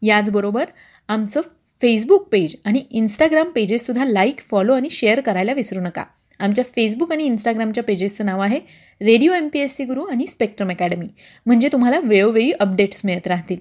याचबरोबर 0.01 0.65
आमचं 1.07 1.41
फेसबुक 1.81 2.27
पेज 2.31 2.55
आणि 2.65 2.85
इंस्टाग्राम 2.91 3.49
पेजेससुद्धा 3.49 4.05
लाईक 4.05 4.39
फॉलो 4.39 4.73
आणि 4.73 4.89
शेअर 4.89 5.19
करायला 5.19 5.53
विसरू 5.53 5.79
नका. 5.79 6.03
आमच्या 6.39 6.63
फेसबुक 6.75 7.11
आणि 7.11 7.23
इंस्टाग्रामच्या 7.23 7.83
पेजेसचं 7.83 8.25
नाव 8.25 8.41
आहे 8.41 8.59
radio 9.01 9.33
M 9.33 9.47
P 9.53 9.59
S 9.59 9.75
C 9.75 9.85
Guru 9.85 10.03
आणि 10.03 10.27
स्पेक्ट्रम 10.27 10.69
अकॅडमी 10.69 11.07
म्हणजे 11.45 11.69
तुम्हाला 11.71 11.99
वेळोवेळी 11.99 12.51
अपडेट्स 12.51 13.01
मिळत 13.05 13.27
राहतील. 13.27 13.57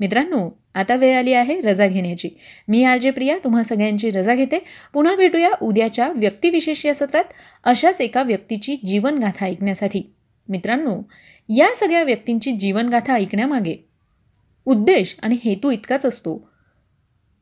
मित्रांनो 0.00 0.50
आता 0.74 0.94
वेळ 0.94 1.16
आली 1.16 1.32
आहे 1.32 1.60
रजा 1.60 1.86
घेण्याची. 1.86 2.28
मी 2.68 2.84
आर 2.84 2.98
जे 2.98 3.10
प्रिया 3.10 3.38
तुम्हा 3.44 3.62
सगळ्यांची 3.62 4.10
रजा 4.10 4.34
घेते. 4.34 4.58
पुन्हा 4.94 5.16
भेटूया 5.16 5.50
उद्याच्या 5.62 6.08
व्यक्तिविशेष 6.08 6.86
या 6.86 6.94
सत्रात 6.94 7.24
अशाच 7.64 8.00
एका 8.00 8.22
व्यक्तीची 8.22 8.76
जीवनगाथा 8.86 9.46
ऐकण्यासाठी. 9.46 10.02
मित्रांनो 10.48 11.00
या 11.48 11.74
सगळ्या 11.76 12.02
व्यक्तींची 12.02 12.52
जीवनगाथा 12.52 13.14
ऐकण्यामागे 13.14 13.76
उद्देश 14.66 15.16
आणि 15.22 15.36
हेतू 15.44 15.70
इतकाच 15.70 16.06
असतो. 16.06 16.47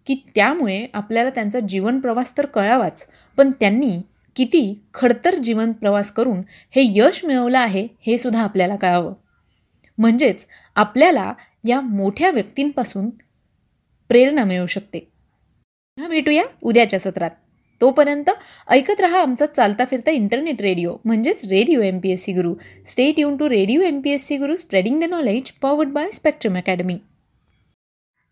की 0.06 0.14
त्यामुळे 0.34 0.86
आपल्याला 0.94 1.30
त्यांचा 1.30 1.60
जीवन 1.60 2.00
प्रवास 2.00 2.36
तर 2.38 2.46
कळावाच 2.46 3.06
पण 3.36 3.50
त्यांनी 3.50 4.00
किती 4.36 4.82
खडतर 4.94 5.34
जीवन 5.34 5.72
प्रवास 5.72 6.10
करून 6.12 6.42
हे 6.70 6.82
यश 6.96 7.24
मिळवलं 7.24 7.58
आहे 7.58 7.86
हे 8.06 8.18
सुद्धा 8.18 8.42
आपल्याला 8.42 8.76
कळावं. 8.76 9.14
म्हणजेच 9.98 10.46
आपल्याला 10.74 11.32
या 11.68 11.80
मोठ्या 11.80 12.30
व्यक्तींपासून 12.30 13.10
प्रेरणा 14.08 14.44
मिळू 14.44 14.66
शकते. 14.66 14.98
पुन्हा 14.98 16.08
भेटूया 16.08 16.42
उद्याच्या 16.62 16.98
सत्रात. 16.98 17.30
तोपर्यंत 17.80 18.30
ऐकत 18.68 19.00
रहा 19.00 19.20
आमचा 19.20 19.46
चालता 19.46 19.84
फिरता 19.84 20.10
इंटरनेट 20.10 20.60
रेडिओ 20.62 20.96
म्हणजेच 21.04 21.44
radio 21.44 21.80
M 21.80 21.98
P 21.98 22.10
S 22.10 22.24
C 22.24 22.32
Guru 22.32 22.54
stay 22.86 23.18
tune 23.18 23.36
to 23.36 23.48
radio 23.48 23.80
M 23.80 24.00
P 24.00 24.10
S 24.10 24.26
C 24.26 24.36
Guru 24.36 24.56
spreading 24.56 25.00
the 25.00 25.04
knowledge 25.04 25.50
powered 25.52 25.88
by 25.88 26.10
spectrum 26.10 26.56
academy 26.56 26.98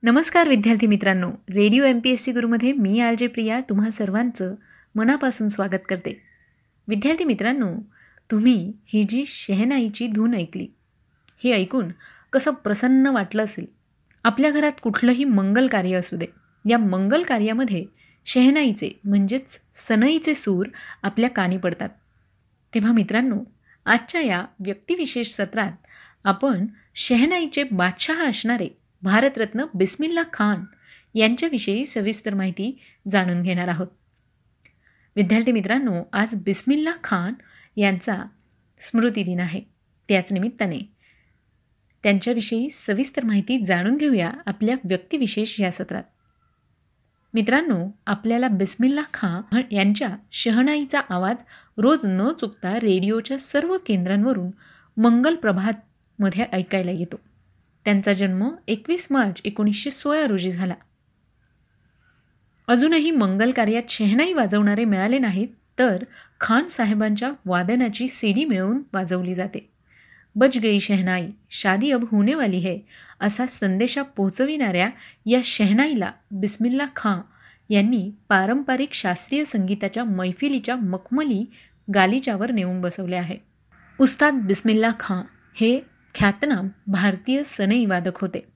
नमस्कार 0.05 0.49
विद्यार्थी 0.49 0.87
मित्रांनो. 0.87 1.31
Radio 1.31 1.85
M 1.85 2.01
P 2.05 2.11
S 2.11 2.25
C 2.25 2.33
गुरुमध्ये 2.33 2.73
मी 2.73 3.01
आर 3.01 3.15
जे 3.15 3.27
प्रिया 3.27 3.61
तुम्हा 3.61 3.91
सर्वांचं 3.91 4.55
मनापासून 4.95 5.49
स्वागत 5.49 5.87
करते. 5.89 6.21
विद्यार्थी 6.89 7.25
मित्रांनो 7.25 7.73
तुम्ही 8.31 8.73
ही 8.87 9.03
जी 9.03 9.25
शहनाईची 9.27 10.07
धून 10.07 10.35
ऐकली 10.35 10.67
हे 11.45 11.53
ऐकून 11.53 11.89
कसं 12.33 12.51
प्रसन्न 12.51 13.07
वाटलं 13.07 13.45
असेल? 13.45 13.65
आपल्या 14.25 14.51
घरात 14.51 14.73
कुठलंही 14.83 15.25
मंगल 15.25 15.67
कार्य 15.67 15.95
असू 15.95 16.17
दे. 16.17 16.27
या 16.69 16.79
मंगल 16.79 17.23
कार्यामध्ये 17.23 17.85
शहनाईचे 18.27 19.01
म्हणजेच 19.05 19.61
सनईचे 19.75 20.35
सूर 20.35 20.67
आपल्या 21.03 21.31
कानी 21.31 21.57
पडतात. 21.57 21.89
तेव्हा 22.75 22.93
मित्रांनो 22.93 23.37
आजच्या 23.87 24.21
या 24.21 24.45
व्यक्तिविशेष 24.61 25.31
सत्रात 25.31 25.73
आपण 26.25 26.67
शहनाईचे 26.95 27.63
बादशहा 27.63 28.29
असणारे 28.29 28.84
भारतरत्न 29.05 29.65
बिस्मिल्ला 29.75 30.23
खान 30.33 30.65
यांच्याविषयी 31.15 31.87
सविस्तर 31.87 32.35
माहिती 32.35 32.79
जाणून 33.11 33.43
घेणार 33.43 33.69
आहोत. 33.69 33.87
विद्यार्थी 35.17 35.53
मित्रांनो 35.53 36.03
आज 36.13 36.35
बिस्मिल्ला 36.35 36.93
खान 37.05 37.35
यांचा 37.77 38.23
स्मृतिदिन 38.79 39.41
आहे. 39.41 39.61
त्याच 40.09 40.33
निमित्ताने 40.33 40.79
त्यांच्याविषयी 42.03 42.69
सविस्तर 42.71 43.25
माहिती 43.25 43.65
जाणून 43.65 43.97
घेऊया 43.97 44.31
आपल्या 44.47 44.77
व्यक्तिविशेष 44.85 45.61
या 45.61 45.71
सत्रात. 45.71 46.05
मित्रांनो 47.35 47.89
आपल्याला 48.07 48.49
बिस्मिल्ला 48.49 49.03
खान 49.15 49.61
यांच्या 49.71 50.17
शहनाईचा 50.33 51.01
आवाज 51.09 51.37
रोज 51.79 51.99
न 52.05 52.33
चुकता 52.41 52.77
रेडिओच्या 52.77 53.39
सर्व 53.39 53.79
केंद्रांवरून 53.87 54.51
मंगल 55.01 55.35
प्रभातमध्ये 55.35 56.45
ऐकायला 56.53 56.91
येतो. 56.91 57.21
त्यांचा 57.85 58.13
जन्म 58.13 58.49
एकवीस 58.69 59.07
मार्च 59.11 59.41
एकोणीसशे 59.45 59.91
सोळा 59.91 60.27
रोजी 60.27 60.51
झाला. 60.51 60.75
अजूनही 62.69 63.11
मंगल 63.11 63.51
कार्यात 63.51 63.83
शहनाई 63.89 64.33
वाजवणारे 64.33 64.85
मिळाले 64.85 65.19
नाहीत 65.19 65.49
तर 65.79 66.05
खान 66.41 66.67
साहेबांच्या 66.67 67.33
वादनाची 67.47 68.09
सीडी 68.09 68.45
मिळवून 68.45 68.83
वाजवली 68.93 69.35
जाते. 69.35 69.71
बज 70.37 70.59
गई 70.59 70.81
शहनाई 70.81 71.27
शादी 71.51 71.91
अब 71.91 72.05
होने 72.11 72.35
वाली 72.35 72.59
है 72.59 72.79
असा 73.21 73.47
संदेशा 73.47 74.03
पोहोचविणाऱ्या 74.03 74.91
या 75.27 75.41
शहनाईला 75.45 76.13
बिस्मिल्ला 76.31 76.87
खां 76.97 77.21
यांनी 77.71 78.11
पारंपरिक 78.29 78.93
शास्त्रीय 78.93 79.45
संगीताच्या 79.45 80.05
मैफिलीच्या 80.05 80.77
मखमली 80.77 81.45
गालिच्यावर 81.95 82.51
नेऊन 82.51 82.81
बसवले 82.81 83.17
आहे. 83.17 83.37
उस्ताद 84.01 84.35
बिस्मिल्ला 84.35 84.91
खां 85.01 85.23
हे 85.55 85.81
ख्यातनाम 86.15 86.69
भारतीय 86.87 87.43
सनई 87.43 87.87
वादक 87.87 88.19
होते. 88.19 88.47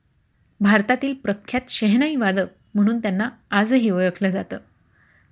भारतातील 0.59 1.13
प्रख्यात 1.13 1.61
शहनाई 1.69 2.15
वादक 2.15 2.45
म्हणून 2.75 2.99
त्यांना 2.99 3.29
आजही 3.51 3.89
ओळखलं 3.89 4.29
जातं. 4.29 4.57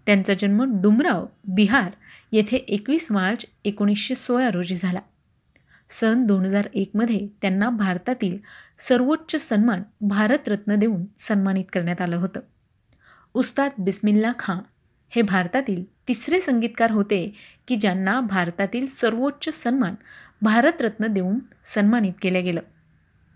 त्यांचा 0.05 0.33
जन्म 0.33 0.81
डुमराव 0.81 1.25
बिहार 1.47 1.91
येथे 2.31 2.57
एकवीस 2.57 3.11
मार्च 3.11 3.45
एकोणीसशे 3.65 4.15
सोळा 4.15 4.51
रोजी 4.51 4.75
झाला. 4.75 4.99
सन 5.89 6.25
दोन 6.25 6.45
हजार 6.45 6.67
एकमध्ये 6.73 7.27
त्यांना 7.41 7.69
भारतातील 7.69 8.37
सर्वोच्च 8.79 9.41
सन्मान 9.41 9.83
भारतरत्न 10.01 10.75
देऊन 10.75 11.05
सन्मानित 11.17 11.65
करण्यात 11.73 12.01
आलं 12.01 12.15
होतं. 12.15 12.39
उस्ताद 13.33 13.71
बिस्मिल्ला 13.77 14.31
खां 14.39 14.57
हे 15.09 15.21
भारतातील 15.21 15.83
तिसरे 16.07 16.41
संगीतकार 16.41 16.91
होते 16.91 17.35
की 17.67 17.75
ज्यांना 17.75 18.19
भारतातील 18.19 18.87
सर्वोच्च 18.87 19.53
सन्मान 19.53 19.95
भारतरत्न 20.41 21.07
देऊन 21.07 21.39
सन्मानित 21.63 22.13
केलं 22.21 22.43
गेलं. 22.43 22.61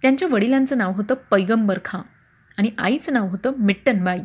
त्यांच्या 0.02 0.28
वडिलांचं 0.28 0.78
नाव 0.78 0.92
होतं 0.92 1.16
पैगंबर 1.32 1.80
खां 1.86 2.02
आणि 2.58 2.70
आईचं 2.78 3.14
नाव 3.14 3.28
होतं 3.28 3.52
मिट्टनबाई. 3.58 4.20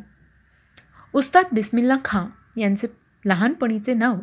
उस्ताद 1.13 1.45
बिस्मिल्ला 1.53 1.97
खां 2.05 2.27
यांचे 2.61 2.87
लहानपणीचे 3.25 3.95
नाव 3.95 4.17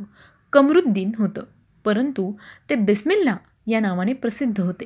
कमरुद्दीन 0.54 1.12
होतं 1.18 1.44
परंतु 1.86 2.34
ते 2.70 2.76
बिस्मिल्ला 2.76 3.38
या 3.68 3.80
नावाने 3.80 4.14
प्रसिद्ध 4.14 4.60
होते. 4.60 4.86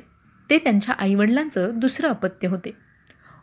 ते 0.50 0.58
त्यांच्या 0.58 0.94
आईवडिलांचं 0.98 1.70
दुसरं 1.74 2.08
अपत्य 2.08 2.48
होते. 2.48 2.70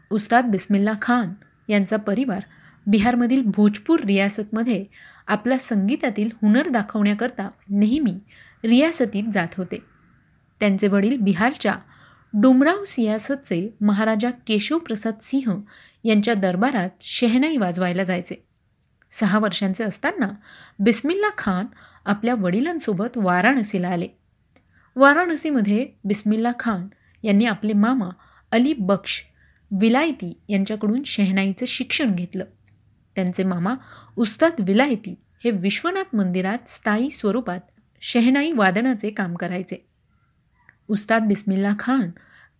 उस्ताद 0.09 0.45
बिस्मिल्ला 0.45 0.93
खान 1.01 1.33
यांचा 1.69 1.97
परिवार 1.97 2.41
बिहारमधील 2.87 3.41
भोजपूर 3.45 3.99
रियासतमध्ये 3.99 4.85
आपल्या 5.27 5.57
संगीतातील 5.57 6.29
हुनर 6.41 6.69
दाखवण्याकरता 6.69 7.49
नेहमी 7.69 8.19
रियासतीत 8.63 9.23
जात 9.33 9.47
होते. 9.57 9.94
त्यांचे 10.59 10.87
वडील 10.87 11.17
बिहारच्या 11.17 11.75
डोमराव 12.33 12.83
सियासतचे 12.85 13.77
महाराजा 13.81 14.29
केशवप्रसाद 14.29 15.13
सिंह 15.21 15.61
यांच्या 16.03 16.33
दरबारात 16.33 16.89
शेहनाई 17.01 17.57
वाजवायला 17.57 18.03
जायचे. 18.03 18.35
सहा 19.11 19.39
वर्षांचे 19.39 19.83
असताना 19.83 20.27
बिस्मिल्ला 20.79 21.29
खान 21.37 21.65
आपल्या 22.05 22.35
वडिलांसोबत 22.35 23.17
वाराणसीला 23.17 23.87
आले. 23.87 24.07
वाराणसीमध्ये 24.95 25.87
बिस्मिल्ला 26.03 26.51
खान 26.59 26.87
यांनी 27.23 27.45
आपले 27.45 27.73
मामा 27.73 28.09
अली 28.51 28.73
बक्ष 28.73 29.21
विलायती 29.71 30.41
यांच्याकडून 30.49 31.03
शहनाईचं 31.05 31.65
शिक्षण 31.65 32.15
घेतलं. 32.15 32.45
त्यांचे 33.15 33.43
मामा 33.43 33.75
उस्ताद 34.15 34.51
विलायती 34.59 35.15
हे 35.43 35.51
विश्वनाथ 35.51 36.15
मंदिरात 36.15 36.57
स्थायी 36.67 37.09
स्वरूपात 37.09 37.59
शहनाई 38.01 38.51
वादनाचे 38.51 39.09
काम 39.09 39.35
करायचे. 39.35 39.87
उस्ताद 40.87 41.23
बिस्मिल्ला 41.23 41.73
खान 41.79 42.09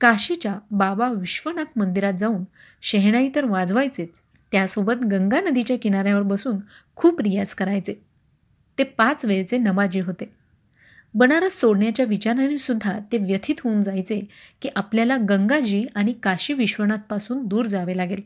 काशीच्या 0.01 0.55
बाबा 0.71 1.09
विश्वनाथ 1.09 1.65
मंदिरात 1.75 2.13
जाऊन 2.13 2.43
शहनाई 2.81 3.29
तर 3.35 3.45
वाजवायचेच. 3.45 4.23
त्यासोबत 4.51 5.05
गंगा 5.05 5.41
नदीच्या 5.41 5.77
किनाऱ्यावर 5.77 6.21
बसून 6.21 6.57
खूप 6.95 7.21
रियाज 7.21 7.53
करायचे. 7.53 7.93
ते 8.77 8.83
पाच 8.83 9.25
वेळेचे 9.25 9.57
नमाजी 9.57 9.99
होते. 9.99 10.33
बनारस 11.13 11.53
सोडण्याच्या 11.53 12.05
विचाराने 12.05 12.57
सुद्धा 12.57 12.99
ते 13.11 13.17
व्यथित 13.17 13.55
होऊन 13.63 13.83
जायचे 13.83 14.21
की 14.61 14.69
आपल्याला 14.75 15.17
गंगाजी 15.17 15.85
आणि 15.95 16.13
काशी 16.13 16.53
विश्वनाथपासून 16.53 17.47
दूर 17.47 17.65
जावे 17.65 17.97
लागेल. 17.97 18.21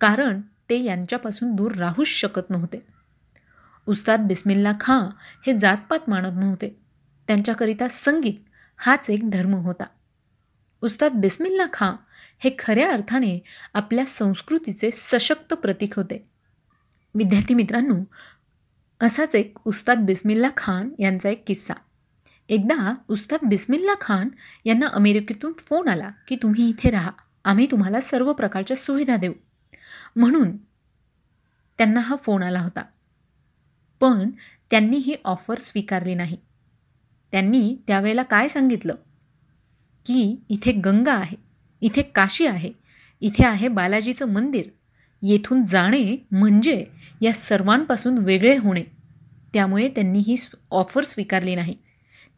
कारण 0.00 0.40
ते 0.40 0.82
यांच्यापासून 0.82 1.54
दूर 1.54 1.72
राहूच 1.72 2.06
शकत 2.06 2.50
नव्हते. 2.50 2.82
उस्ताद 3.86 4.20
बिस्मिल्ला 4.20 4.72
खां 4.80 5.06
हे 5.46 5.58
जातपात 5.58 5.98
मानत 6.08 6.44
नव्हते. 6.44 6.76
त्यांच्याकरिता 7.26 7.88
संगीत 7.88 8.51
हाच 8.84 9.10
एक 9.10 9.30
धर्म 9.30 9.54
होता. 9.54 9.84
उस्ताद 10.82 11.12
बिस्मिल्ला 11.12 11.66
खां 11.72 11.92
हे 12.38 12.56
खऱ्या 12.58 12.92
अर्थाने 12.92 13.38
आपल्या 13.74 14.04
संस्कृतीचे 14.04 14.90
सशक्त 14.92 15.54
प्रतीक 15.54 15.96
होते. 15.96 16.28
विद्यार्थी 17.14 17.54
मित्रांनो 17.54 17.94
असाच 19.00 19.36
एक 19.36 19.58
उस्ताद 19.64 19.98
बिस्मिल्ला 19.98 20.50
खान 20.56 20.90
यांचा 20.98 21.28
एक 21.28 21.44
किस्सा. 21.46 21.74
एकदा 22.48 22.94
उस्ताद 23.08 23.48
बिस्मिल्ला 23.48 23.92
खान 24.00 24.28
यांना 24.64 24.86
अमेरिकेतून 24.86 25.52
फोन 25.58 25.88
आला 25.88 26.10
की 26.28 26.36
तुम्ही 26.36 26.68
इथे 26.68 26.90
राहा 26.90 27.10
आम्ही 27.44 27.66
तुम्हाला 27.70 28.00
सर्व 28.00 28.32
प्रकारच्या 28.32 28.76
सुविधा 28.76 29.16
देऊ. 29.16 29.32
म्हणून 30.16 30.56
त्यांना 31.78 32.00
हा 32.00 32.16
फोन 32.16 32.42
आला 32.42 32.60
होता. 32.60 32.82
पण 34.00 34.30
त्यांनी 34.70 34.96
ही 34.96 35.14
ऑफर 35.24 35.58
स्वीकारली 35.58 36.14
नाही. 36.14 36.36
त्यांनी 37.32 37.76
त्यावेळेला 37.86 38.22
काय 38.22 38.48
सांगितलं? 38.48 38.94
की 40.06 40.44
इथे 40.48 40.72
गंगा 40.72 41.14
आहे 41.14 41.36
इथे 41.80 42.02
काशी 42.02 42.46
आहे 42.46 42.72
इथे 43.20 43.46
आहे 43.46 43.68
बालाजीचं 43.68 44.28
मंदिर. 44.28 44.64
येथून 45.22 45.64
जाणे 45.64 46.16
म्हणजे 46.30 46.84
या 47.20 47.32
सर्वांपासून 47.32 48.18
वेगळे 48.18 48.56
होणे. 48.56 48.82
त्यामुळे 49.54 49.88
त्यांनी 49.88 50.18
ही 50.18 50.36
ऑफर 50.70 51.04
स्वीकारली 51.04 51.54
नाही. 51.54 51.74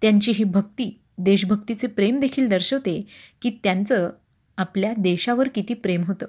त्यांची 0.02 0.32
ही 0.34 0.44
भक्ती 0.44 1.00
देशभक्तीचे 1.18 1.86
प्रेम 1.86 2.18
देखील 2.18 2.48
दर्शवते 2.48 3.06
की 3.42 3.50
त्यांचं 3.64 4.10
आपल्या 4.56 4.92
देशावर 4.98 5.48
किती 5.48 5.74
प्रेम 5.74 6.04
होतं. 6.04 6.26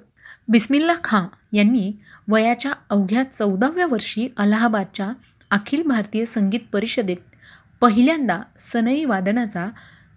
बिस्मिल्ला 0.48 0.94
खां 1.04 1.56
यांनी 1.56 1.92
वयाच्या 2.28 2.72
अवघ्या 2.90 3.22
चौदाव्या 3.22 3.86
वर्षी 3.86 4.28
अलाहाबादच्या 4.36 5.12
अखिल 5.50 5.82
भारतीय 5.82 6.24
संगीत 6.24 6.60
परिषदेत 6.72 7.35
पहिल्यांदा 7.80 8.40
सनई 8.58 9.04
वादनाचा 9.04 9.68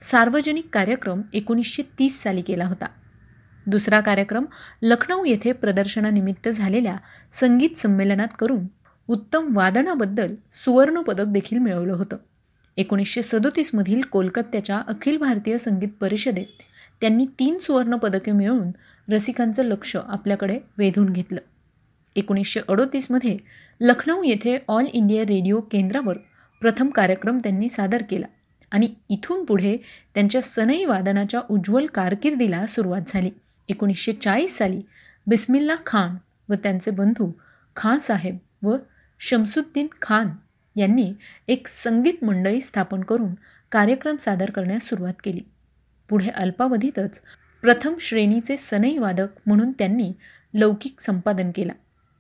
सार्वजनिक 0.02 0.68
कार्यक्रम 0.74 1.22
एकोणीसशे 1.34 1.84
तीस 2.00 2.24
साली 2.24 2.42
केला 2.42 2.66
होता. 2.66 2.86
दुसरा 3.68 4.00
कार्यक्रम 4.00 4.46
लखनौ 4.82 5.26
येथे 5.26 5.52
प्रदर्शनानिमित्त 5.52 6.50
झालेल्या 6.50 6.98
संगीत 7.34 7.70
संमेलनात 7.78 8.28
करून 8.40 8.68
उत्तम 9.08 9.58
वादनाबद्दल 9.58 10.36
सुवर्णपदक 10.66 11.26
देखील 11.26 11.58
मिळवलं 11.58 11.94
होतं. 11.94 12.18
एकोणीसशे 12.78 13.22
सदोतीसमधील 13.22 14.02
कोलकात्याच्या 14.02 14.82
अखिल 14.88 15.18
भारतीय 15.18 15.58
संगीत 15.58 15.90
परिषदेत 16.00 16.46
त्यांनी 17.02 17.26
तीन 17.40 17.58
सुवर्णपदके 17.58 18.32
मिळवून 18.32 18.72
रसिकांचं 19.14 19.64
लक्ष 19.64 19.96
आपल्याकडे 19.96 20.60
वेधून 20.78 21.10
घेतलं. 21.10 21.40
एकोणीसशे 22.16 22.60
अडोतीसमध्ये 22.70 23.38
लखनौ 23.82 24.24
येथे 24.24 24.58
ऑल 24.68 24.86
इंडिया 24.94 25.22
रेडिओ 25.22 25.60
केंद्रावर 25.60 26.18
प्रथम 26.62 26.90
कार्यक्रम 26.90 27.38
त्यांनी 27.38 27.70
सादर 27.70 28.02
केला. 28.10 28.26
आणि 28.72 28.94
इथून 29.10 29.46
पुढे 29.46 29.78
त्यांच्या 30.16 30.42
सनई 30.42 30.86
वादनाच्या 30.86 31.42
उज्ज्वल 31.50 31.86
कारकिर्दीला 31.86 32.68
सुरुवात 32.68 33.02
झाली. 33.08 33.32
एकोणीसशे 33.70 34.12
चाळीस 34.12 34.58
साली 34.58 34.82
बिस्मिल्ला 35.28 35.76
खान 35.86 36.16
व 36.50 36.56
त्यांचे 36.56 36.92
बंधू 36.92 37.32
खान 37.76 38.00
साहेब 38.00 38.38
व 38.64 38.76
शमसुद्दीन 39.20 39.88
खान 40.02 40.30
यांनी 40.76 41.14
एक 41.48 41.68
संगीत 41.68 42.24
मंडळी 42.24 42.62
स्थापन 42.62 43.02
करून 43.02 43.34
कार्यक्रम 43.72 44.16
सादर 44.16 44.50
करण्यास 44.50 44.84
सुरुवात 44.84 45.14
केली. 45.24 45.42
पुढे 46.10 46.30
अल्पावधीतच 46.30 47.22
प्रथम 47.62 47.94
श्रेणीचे 48.02 48.58
सनई 48.58 48.98
वादक 48.98 49.28
म्हणून 49.46 49.72
त्यांनी 49.72 50.14
लौकिक 50.54 51.00
संपादन 51.00 51.52
केला. 51.56 51.74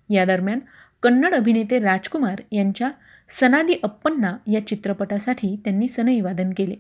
या 0.10 0.26
दरम्यान 0.26 0.60
कन्नड 1.04 1.34
अभिनेते 1.34 1.80
राजकुमार 1.80 2.42
यांच्या 2.52 2.92
सनादी 3.30 3.76
अप्पन्ना 3.84 4.38
या 4.48 4.68
चित्रपटासाठी 4.68 5.62
त्यांनी 5.64 5.88
सनई 5.88 6.22
वादन 6.22 6.50
केले. 6.58 6.76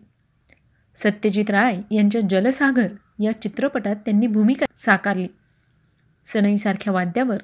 सत्यजित 0.95 1.49
राय 1.49 1.81
यांच्या 1.91 2.21
जलसागर 2.29 2.87
या 3.19 3.41
चित्रपटात 3.41 3.95
त्यांनी 3.95 4.27
भूमिका 4.27 4.65
साकारली. 4.75 5.27
सनईसारख्या 6.25 6.93
वाद्यावर 6.93 7.37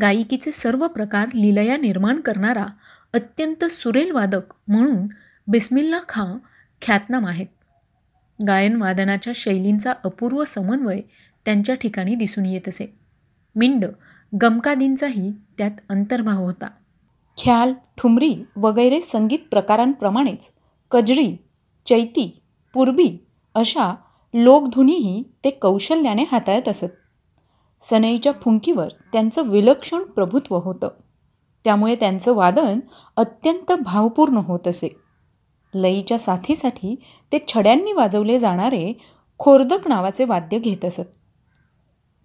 गायिकीचे 0.00 0.52
सर्व 0.52 0.86
प्रकार 0.86 1.28
लिलया 1.34 1.76
निर्माण 1.76 2.20
करणारा 2.20 2.66
अत्यंत 3.12 3.64
सुरेल 3.64 4.10
वादक 4.10 4.54
म्हणून 4.68 5.06
बिस्मिल्ला 5.46 6.00
खां 6.08 6.38
ख्यातनाम 6.82 7.26
आहेत. 7.26 7.46
गायनवादनाच्या 8.46 9.32
शैलींचा 9.36 9.92
अपूर्व 10.04 10.44
समन्वय 10.44 11.00
त्यांच्या 11.44 11.74
ठिकाणी 11.74 12.14
दिसून 12.14 12.46
येत 12.46 12.68
असे. 12.68 12.98
मिंड 13.56 13.86
गमकादींचाही 14.42 15.32
त्यात 15.58 15.70
अंतर्भाव 15.88 16.44
होता. 16.44 16.70
ख्याल 17.44 17.72
ठुमरी 17.96 18.34
वगैरे 18.56 19.00
संगीत 19.00 19.38
प्रकारांप्रमाणेच 19.50 20.50
कजरी 20.90 21.36
चैती 21.86 22.40
पूर्वी 22.74 23.26
अशा 23.54 23.94
लोकधुनीही 24.34 25.22
ते 25.44 25.50
कौशल्याने 25.50 26.24
हाताळत 26.32 26.68
असत. 26.68 26.86
सनईच्या 27.80 28.32
फुंकीवर 28.32 28.88
त्यांचं 29.12 29.48
विलक्षण 29.48 30.02
प्रभुत्व 30.02 30.56
होतं. 30.56 30.88
त्यामुळे 31.64 31.96
त्यांचं 31.96 32.34
वादन 32.34 32.80
अत्यंत 33.16 33.72
भावपूर्ण 33.72 34.36
होत 34.36 34.68
असे. 34.68 34.88
लईच्या 35.74 36.18
साथीसाठी 36.18 36.94
ते 37.32 37.38
छड्यांनी 37.48 37.92
वाजवले 37.92 38.38
जाणारे 38.38 38.92
खोर्दक 39.38 39.88
नावाचे 39.88 40.24
वाद्य 40.24 40.58
घेत 40.58 40.84
असत. 40.84 41.08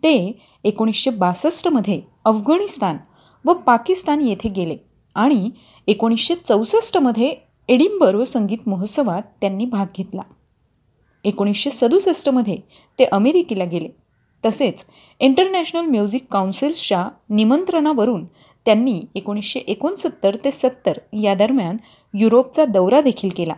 ते 0.03 0.39
एकोणीसशे 0.63 1.09
बासष्टमध्ये 1.09 2.01
अफगाणिस्तान 2.25 2.97
व 3.45 3.53
पाकिस्तान 3.53 4.21
येथे 4.21 4.49
गेले. 4.49 4.77
आणि 5.15 5.49
एकोणीसशे 5.87 6.35
चौसष्टमध्ये 6.35 7.35
एडिंबरो 7.69 8.25
संगीत 8.25 8.67
महोत्सवात 8.67 9.21
त्यांनी 9.41 9.65
भाग 9.65 9.85
घेतला. 9.97 10.21
एकोणीसशे 11.23 11.69
सदुसष्टमध्ये 11.69 12.57
ते 12.99 13.05
अमेरिकेला 13.05 13.63
गेले. 13.63 13.89
तसेच 14.43 14.83
इंटरनॅशनल 15.19 15.85
म्युझिक 15.85 16.25
काउन्सिल्सच्या 16.31 17.07
निमंत्रणावरून 17.29 18.25
त्यांनी 18.65 19.01
एकोणीसशे 19.15 19.59
एकोणसत्तर 19.59 20.35
ते 20.35 20.51
सत्तर 20.51 20.93
या 21.13 21.33
दरम्यान 21.35 21.77
युरोपचा 22.13 22.65
दौरा 22.65 23.01
देखील 23.01 23.29
केला. 23.37 23.53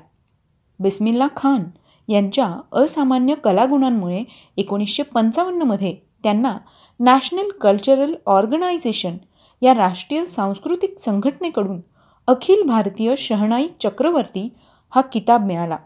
बिस्मिल्ला 0.80 1.28
खान 1.38 1.64
यांच्या 2.12 2.48
असामान्य 2.72 3.36
कलागुणांमुळे 3.36 4.24
एकोणीसशे 4.58 5.04
पंचावन्नमध्ये 5.04 5.96
त्यांना 6.24 6.58
नॅशनल 7.00 7.50
कल्चरल 7.62 8.16
ऑर्गनायझेशन 8.26 9.18
या 9.62 9.74
राष्ट्रीय 9.74 10.26
सांस्कृतिक 10.26 11.00
संघटनेकडून 11.00 11.82
अखिल 12.28 12.62
भारतीय 12.68 13.16
शहनाई 13.18 13.68
चक्रवर्ती 13.84 14.50
हा 14.96 15.02
किताब 15.02 15.46
मिळाला. 15.46 15.78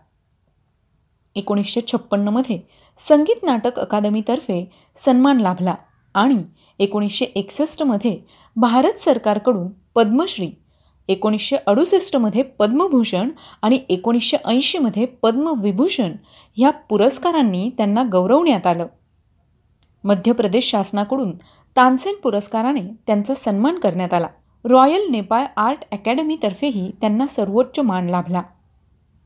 एकोणीसशे 1.36 1.82
छप्पन्नमध्ये 1.88 2.60
संगीत 2.98 3.44
नाटक 3.44 3.80
अकादमीतर्फे 3.80 4.72
सन्मान 4.96 5.38
लाभला 5.38 5.76
आणि 6.14 6.44
एकोणीसशे 6.80 7.26
एकसष्टमध्ये 7.26 8.20
भारत 8.56 9.02
सरकारकडून 9.02 9.68
पद्मश्री 9.96 10.52
एकोणीसशे 11.08 11.58
अडुसष्टमध्ये 11.68 12.42
पद्मभूषण 12.42 13.30
आणि 13.62 13.80
एकोणीसशे 13.90 14.38
ऐंशीमध्ये 14.46 15.06
पद्मविभूषण 15.06 16.16
ह्या 16.58 16.70
पुरस्कारांनी 16.70 17.70
त्यांना 17.78 18.04
गौरवण्यात 18.12 18.68
आलं. 18.68 18.86
मध्य 20.04 20.32
प्रदेश 20.32 20.70
शासनाकडून 20.70 21.32
तानसेन 21.76 22.16
पुरस्काराने 22.24 22.82
त्यांचा 23.08 23.34
सन्मान 23.34 23.76
करण्यात 23.76 24.14
आला. 24.14 24.28
रॉयल 24.66 25.08
नेपाळ 25.10 25.46
आर्ट 25.58 25.84
अकॅडमीतर्फेही 25.92 26.92
त्यांना 27.02 27.28
सर्वोच्च 27.28 27.80
मान 27.80 28.10
लाभला. 28.10 28.42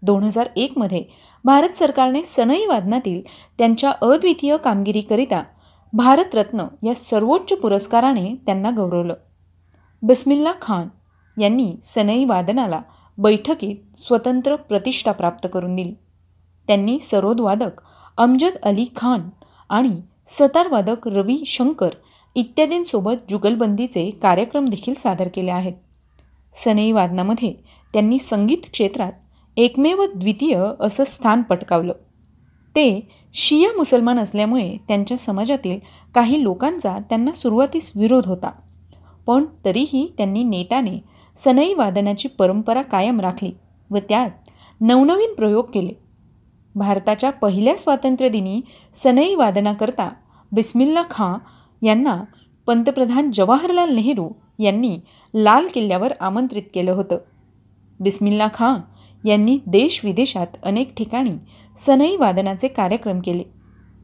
दोन 0.01 0.23
हजार 0.23 0.47
एकमध्ये 0.55 1.03
भारत 1.43 1.69
सरकारने 1.69 2.23
सनई 2.23 2.65
वादनातील 2.65 3.21
त्यांच्या 3.57 3.91
अद्वितीय 4.01 4.57
कामगिरीकरिता 4.57 5.43
भारतरत्न 5.93 6.65
या 6.83 6.95
सर्वोच्च 6.95 7.53
पुरस्काराने 7.53 8.35
त्यांना 8.45 8.69
गौरवलं. 8.69 9.13
बिस्मिल्ला 10.01 10.51
खान 10.61 10.87
यांनी 11.41 11.75
सनई 11.83 12.25
वादनाला 12.25 12.81
बैठकीत 13.17 14.01
स्वतंत्र 14.01 14.55
प्रतिष्ठा 14.55 15.11
प्राप्त 15.11 15.47
करून 15.53 15.75
दिली. 15.75 15.93
त्यांनी 16.67 16.99
सरोदवादक 16.99 17.81
अमजद 18.17 18.55
अली 18.63 18.85
खान 18.95 19.29
आणि 19.69 20.01
सतारवादक 20.27 21.07
रवी 21.07 21.43
शंकर 21.45 21.89
इत्यादींसोबत 22.35 23.13
जुगलबंदीचे 23.29 24.09
कार्यक्रम 24.09 24.65
देखील 24.65 24.93
सादर 24.93 25.27
केले 25.27 25.51
आहेत. 25.51 25.73
सनई 26.53 26.91
वादनामध्ये 26.91 27.53
त्यांनी 27.93 28.19
संगीत 28.19 28.57
क्षेत्रात 28.71 29.11
एकमेव 29.57 30.03
द्वितीय 30.15 30.63
असं 30.79 31.03
स्थान 31.03 31.41
पटकावलं. 31.41 31.93
ते 32.75 33.07
शिया 33.33 33.77
मुसलमान 33.77 34.19
असल्यामुळे 34.19 34.77
त्यांच्या 34.87 35.17
समाजातील 35.17 35.79
काही 36.15 36.43
लोकांचा 36.43 36.97
त्यांना 37.09 37.31
सुरुवातीस 37.31 37.91
विरोध 37.95 38.27
होता. 38.27 38.51
पण 39.27 39.45
तरीही 39.65 40.13
त्यांनी 40.17 40.43
नेटाने 40.43 41.03
सनई 41.37 41.73
वादनाची 41.73 42.27
परंपरा 42.27 42.81
कायम 42.81 43.19
राखली 43.19 43.51
व 43.91 43.97
त्यात 43.97 44.29
नवनवीन 44.81 45.33
प्रयोग 45.33 45.65
केले. 45.73 45.91
भारताच्या 46.75 47.29
पहिल्या 47.29 47.77
स्वातंत्र्यदिनी 47.77 48.61
सनई 48.93 49.35
वादनाकरता 49.35 50.11
बिस्मिल्ला 50.51 51.03
खां 51.09 51.37
यांना 51.83 52.23
पंतप्रधान 52.67 53.31
जवाहरलाल 53.31 53.93
नेहरू 53.93 54.29
यांनी 54.59 54.99
लाल 55.33 55.67
किल्ल्यावर 55.73 56.13
आमंत्रित 56.19 56.63
केलं 56.73 56.91
होतं. 56.91 57.17
बिस्मिल्ला 57.99 58.47
खां 58.53 58.75
यांनी 59.27 59.59
देश 59.67 60.05
विदेशात 60.05 60.47
अनेक 60.63 60.93
ठिकाणी 60.97 61.31
सनई 61.77 62.15
वादनाचे 62.15 62.67
कार्यक्रम 62.67 63.19
केले. 63.19 63.43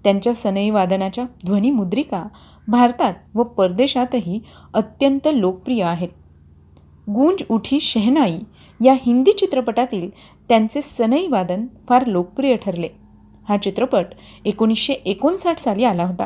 त्यांच्या 0.03 0.33
सनई 0.33 0.69
वादनाच्या 0.69 1.25
ध्वनिमुद्रिका 1.45 2.23
भारतात 2.67 3.13
व 3.35 3.43
परदेशातही 3.43 4.39
अत्यंत 4.73 5.27
लोकप्रिय 5.33 5.83
आहेत. 5.83 6.09
गूंज 7.09 7.43
उठी 7.49 7.79
शहनाई 7.79 8.39
या 8.83 8.93
हिंदी 8.93 9.31
चित्रपटातील 9.31 10.09
त्यांचे 10.49 10.81
सनई 10.81 11.27
वादन 11.27 11.65
फार 11.89 12.05
लोकप्रिय 12.05 12.55
ठरले. 12.55 12.89
हा 13.49 13.57
चित्रपट 13.57 14.05
एकोणीसशे 14.45 14.93
एकोणसाठ 14.93 15.57
साली 15.57 15.83
आला 15.83 16.05
होता. 16.05 16.25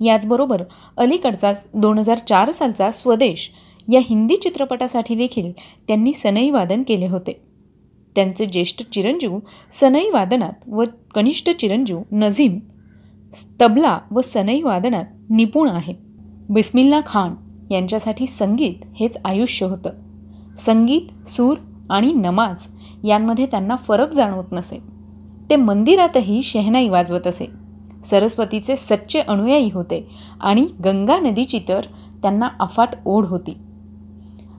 याचबरोबर 0.00 0.62
अलीकडचाच 0.96 1.66
दोन 1.74 1.98
हजार 1.98 2.18
चार 2.18 2.50
सालचा 2.50 2.90
स्वदेश 2.90 3.50
या 3.92 4.00
हिंदी 4.04 4.36
चित्रपटासाठी 4.36 5.14
देखील 5.14 5.52
त्यांनी 5.88 6.12
सनई 6.12 6.50
वादन 6.50 6.82
केले 6.88 7.06
होते. 7.06 7.40
त्यांचे 8.16 8.46
ज्येष्ठ 8.46 8.82
चिरंजीव 8.92 9.38
सनई 9.72 10.10
वादनात 10.10 10.68
व 10.68 10.84
कनिष्ठ 11.14 11.50
चिरंजीव 11.50 12.00
नझीम 12.10 12.58
तबला 13.60 13.98
व 14.10 14.20
सनई 14.20 14.62
वादनात 14.62 15.04
निपुण 15.30 15.68
आहेत. 15.68 15.94
बिस्मिल्ला 16.48 17.00
खान 17.06 17.34
यांच्यासाठी 17.70 18.26
संगीत 18.26 18.74
हेच 18.94 19.16
आयुष्य 19.24 19.66
होतं. 19.66 19.90
संगीत 20.58 21.28
सूर 21.28 21.56
आणि 21.90 22.12
नमाज 22.12 22.66
यांमध्ये 23.04 23.46
त्यांना 23.46 23.76
फरक 23.76 24.12
जाणवत 24.12 24.52
नसे. 24.52 24.78
ते 25.50 25.56
मंदिरातही 25.56 26.42
शेहनाई 26.42 26.88
वाजवत 26.88 27.26
असे. 27.26 27.63
सरस्वतीचे 28.04 28.76
सच्चे 28.76 29.20
अनुयायी 29.20 29.70
होते 29.74 30.08
आणि 30.40 30.66
गंगा 30.84 31.18
नदीची 31.18 31.60
तर 31.68 31.80
त्यांना 32.22 32.48
अफाट 32.60 32.88
ओढ 33.04 33.26
होती. 33.26 33.56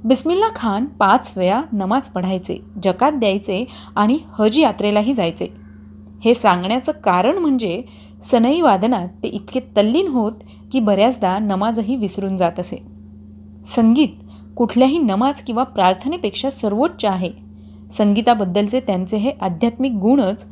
बिस्मिल्ला 0.03 0.47
खान 0.55 0.85
पाच 0.85 1.33
वेळा 1.37 1.61
नमाज 1.71 2.07
पढायचे 2.07 2.57
जकात 2.83 3.11
द्यायचे 3.11 3.65
आणि 3.95 4.17
हज 4.39 4.59
यात्रेलाही 4.59 5.13
जायचे. 5.13 5.47
हे 6.23 6.33
सांगण्याचं 6.33 6.91
कारण 6.91 7.37
म्हणजे 7.37 7.83
सनई 8.23 8.61
वादनात 8.61 9.07
ते 9.23 9.27
इतके 9.27 9.59
तल्लीन 9.77 10.07
होत 10.07 10.31
की 10.71 10.79
बऱ्याचदा 10.79 11.39
नमाजही 11.39 11.95
विसरून 11.95 12.37
जात 12.37 12.59
असे. 12.59 12.77
संगीत 13.65 14.09
कुठल्याही 14.55 14.97
नमाज 14.97 15.41
किंवा 15.41 15.63
प्रार्थनेपेक्षा 15.63 16.49
सर्वोच्च 16.49 17.05
आहे. 17.05 17.31
संगीताबद्दलचे 17.91 18.79
त्यांचे 18.79 19.17
हे 19.17 19.31
आध्यात्मिक 19.41 19.91
गुणच 19.91 20.47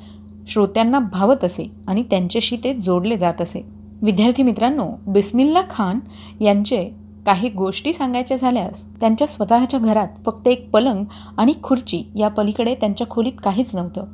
श्रोत्यांना 0.47 0.99
भावत 0.99 1.43
असे 1.43 1.71
आणि 1.87 2.03
त्यांच्याशी 2.03 2.57
ते 2.63 2.73
जोडले 2.73 3.17
जात 3.17 3.41
असे. 3.41 3.65
विद्यार्थी 4.01 4.43
मित्रांनो 4.43 4.87
बिस्मिल्ला 5.07 5.61
खान 5.69 5.99
यांचे 6.43 6.91
काही 7.25 7.49
गोष्टी 7.49 7.93
सांगायच्या 7.93 8.37
झाल्यास 8.37 8.85
त्यांच्या 8.99 9.27
स्वतःच्या 9.27 9.79
घरात 9.79 10.07
फक्त 10.25 10.47
एक 10.47 10.69
पलंग 10.69 11.05
आणि 11.37 11.53
खुर्ची 11.63 12.03
या 12.15 12.27
पलीकडे 12.27 12.75
त्यांच्या 12.75 13.07
खोलीत 13.07 13.31
काहीच 13.43 13.75
नव्हतं. 13.75 14.05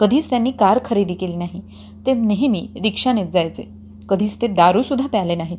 कधीच 0.00 0.30
त्यांनी 0.30 0.50
कार 0.50 0.78
खरेदी 0.84 1.14
केली 1.14 1.36
नाही. 1.36 1.60
ते 2.06 2.14
नेहमी 2.14 2.68
रिक्षानेच 2.82 3.32
जायचे. 3.32 3.62
कधीच 4.08 4.42
ते 4.42 4.46
दारूसुद्धा 4.46 5.06
प्याले 5.06 5.34
नाहीत. 5.34 5.58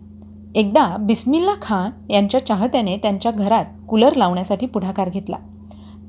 एकदा 0.55 0.97
बिस्मिल्ला 0.99 1.53
खान 1.61 2.11
यांच्या 2.11 2.45
चाहत्याने 2.45 2.97
त्यांच्या 2.97 3.31
घरात 3.31 3.65
कूलर 3.87 4.15
लावण्यासाठी 4.15 4.65
पुढाकार 4.65 5.09
घेतला. 5.09 5.35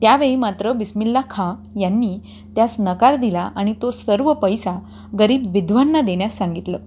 त्यावेळी 0.00 0.36
मात्र 0.36 0.72
बिस्मिल्ला 0.72 1.20
खां 1.30 1.80
यांनी 1.80 2.18
त्यास 2.54 2.76
नकार 2.78 3.16
दिला 3.16 3.50
आणि 3.56 3.74
तो 3.82 3.90
सर्व 3.90 4.32
पैसा 4.34 4.78
गरीब 5.18 5.42
विधवांना 5.46 6.00
देण्यास 6.00 6.38
सांगितलं. 6.38 6.78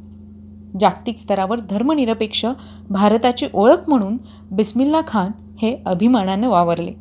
जागतिक 0.80 1.18
स्तरावर 1.18 1.60
धर्मनिरपेक्ष 1.70 2.46
भारताची 2.90 3.46
ओळख 3.54 3.90
म्हणून 3.90 4.18
बिस्मिल्ला 4.52 5.02
खान 5.08 5.32
हे 5.62 5.78
अभिमानानं 5.86 6.50
वावरले. 6.50 6.92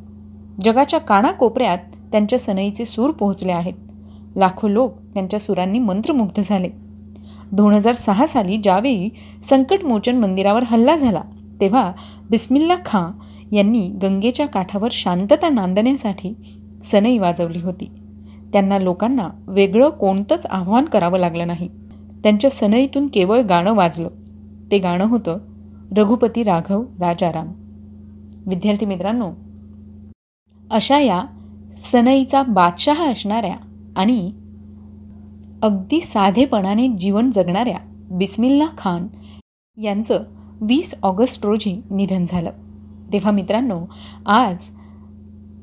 जगाच्या 0.63 0.99
कानाकोपऱ्यात 0.99 1.77
त्यांच्या 2.11 2.39
सनईचे 2.39 2.85
सूर 2.85 3.11
पोहोचले 3.11 3.51
आहेत. 3.51 3.73
लाखो 4.35 4.67
लोक 4.67 4.93
त्यांच्या 5.13 5.39
सुरांनी 5.39 5.79
मंत्रमुग्ध 5.79 6.41
झाले. 6.45 6.69
दोन 7.51 7.73
हजार 7.73 7.93
सहा 7.93 8.27
साली 8.27 8.57
ज्यावेळी 8.57 9.09
संकटमोचन 9.43 10.17
मंदिरावर 10.17 10.63
हल्ला 10.63 10.95
झाला 10.95 11.21
तेव्हा 11.61 11.91
बिस्मिल्ला 12.29 12.75
खां 12.85 13.11
यांनी 13.51 13.87
गंगेच्या 13.89 14.47
काठावर 14.47 14.87
शांतता 14.91 15.49
नांदण्यासाठी 15.49 16.33
सनई 16.83 17.17
वाजवली 17.17 17.59
होती. 17.59 17.89
त्यांना 18.53 18.79
लोकांना 18.79 19.29
वेगळं 19.47 19.89
कोणतंच 19.89 20.45
आव्हान 20.45 20.85
करावं 20.85 21.19
लागलं 21.19 21.47
नाही. 21.47 21.69
त्यांच्या 22.23 22.49
सनईतून 22.49 23.07
केवळ 23.07 23.41
गाणं 23.41 23.73
वाजलं. 23.73 24.09
ते 24.71 24.77
गाणं 24.77 25.05
होतं 25.05 25.37
रघुपती 25.97 26.43
राघव 26.43 26.83
राजाराम. 26.99 27.47
विद्यार्थी 28.45 28.85
मित्रांनो 28.85 29.31
अशा 30.71 30.99
या 30.99 31.25
सनईचा 31.71 32.43
बादशाह 32.43 33.11
असणाऱ्या 33.11 33.55
आणि 33.95 34.31
अगदी 35.61 36.01
साधेपणाने 36.01 36.87
जीवन 36.87 37.31
जगणाऱ्या 37.31 37.77
बिस्मिल्ला 38.11 38.65
खान 38.77 39.07
यांचं 39.81 40.23
वीस 40.61 40.95
ऑगस्ट 41.03 41.45
रोजी 41.45 41.81
निधन 41.91 42.25
झालं. 42.27 42.51
तेव्हा 43.13 43.31
मित्रांनो 43.31 43.79
आज 44.25 44.69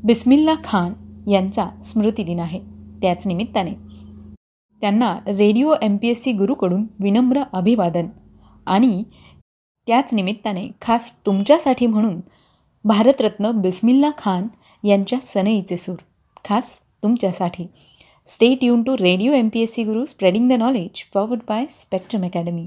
बिस्मिल्ला 0.05 0.55
खान 0.65 0.93
यांचा 1.31 1.69
स्मृतिदिन 1.85 2.41
आहे. 2.41 2.61
त्याच 3.03 3.27
निमित्ताने 3.27 3.73
त्यांना 4.83 5.19
radio 5.27 5.75
M 5.83 5.97
P 5.97 6.09
S 6.09 6.23
C 6.23 6.33
गुरूकडून 6.33 6.87
विनम्र 7.01 7.43
अभिवादन 7.53 8.07
आणि 8.67 9.03
त्याच 9.87 10.15
निमित्ताने 10.15 10.67
खास 10.83 11.13
तुमच्यासाठी 11.27 11.87
म्हणून 11.87 12.21
भारतरत्न 12.85 13.51
बिस्मिल्ला 13.51 14.11
खान 14.19 14.47
यांच्या 14.85 15.19
सनईचे 15.23 15.77
सूर 15.77 15.97
खास 16.45 16.79
तुमच्यासाठी. 17.03 17.67
Stay 18.27 18.55
tune 18.55 18.83
to 18.83 18.95
radio 18.95 19.33
M 19.33 19.49
P 19.49 19.61
S 19.61 19.75
C 19.75 19.85
Guru 19.85 20.05
spreading 20.05 20.49
the 20.49 20.53
knowledge 20.53 21.03
powered 21.15 21.41
by 21.49 21.67
spectrum 21.71 22.25
academy 22.25 22.67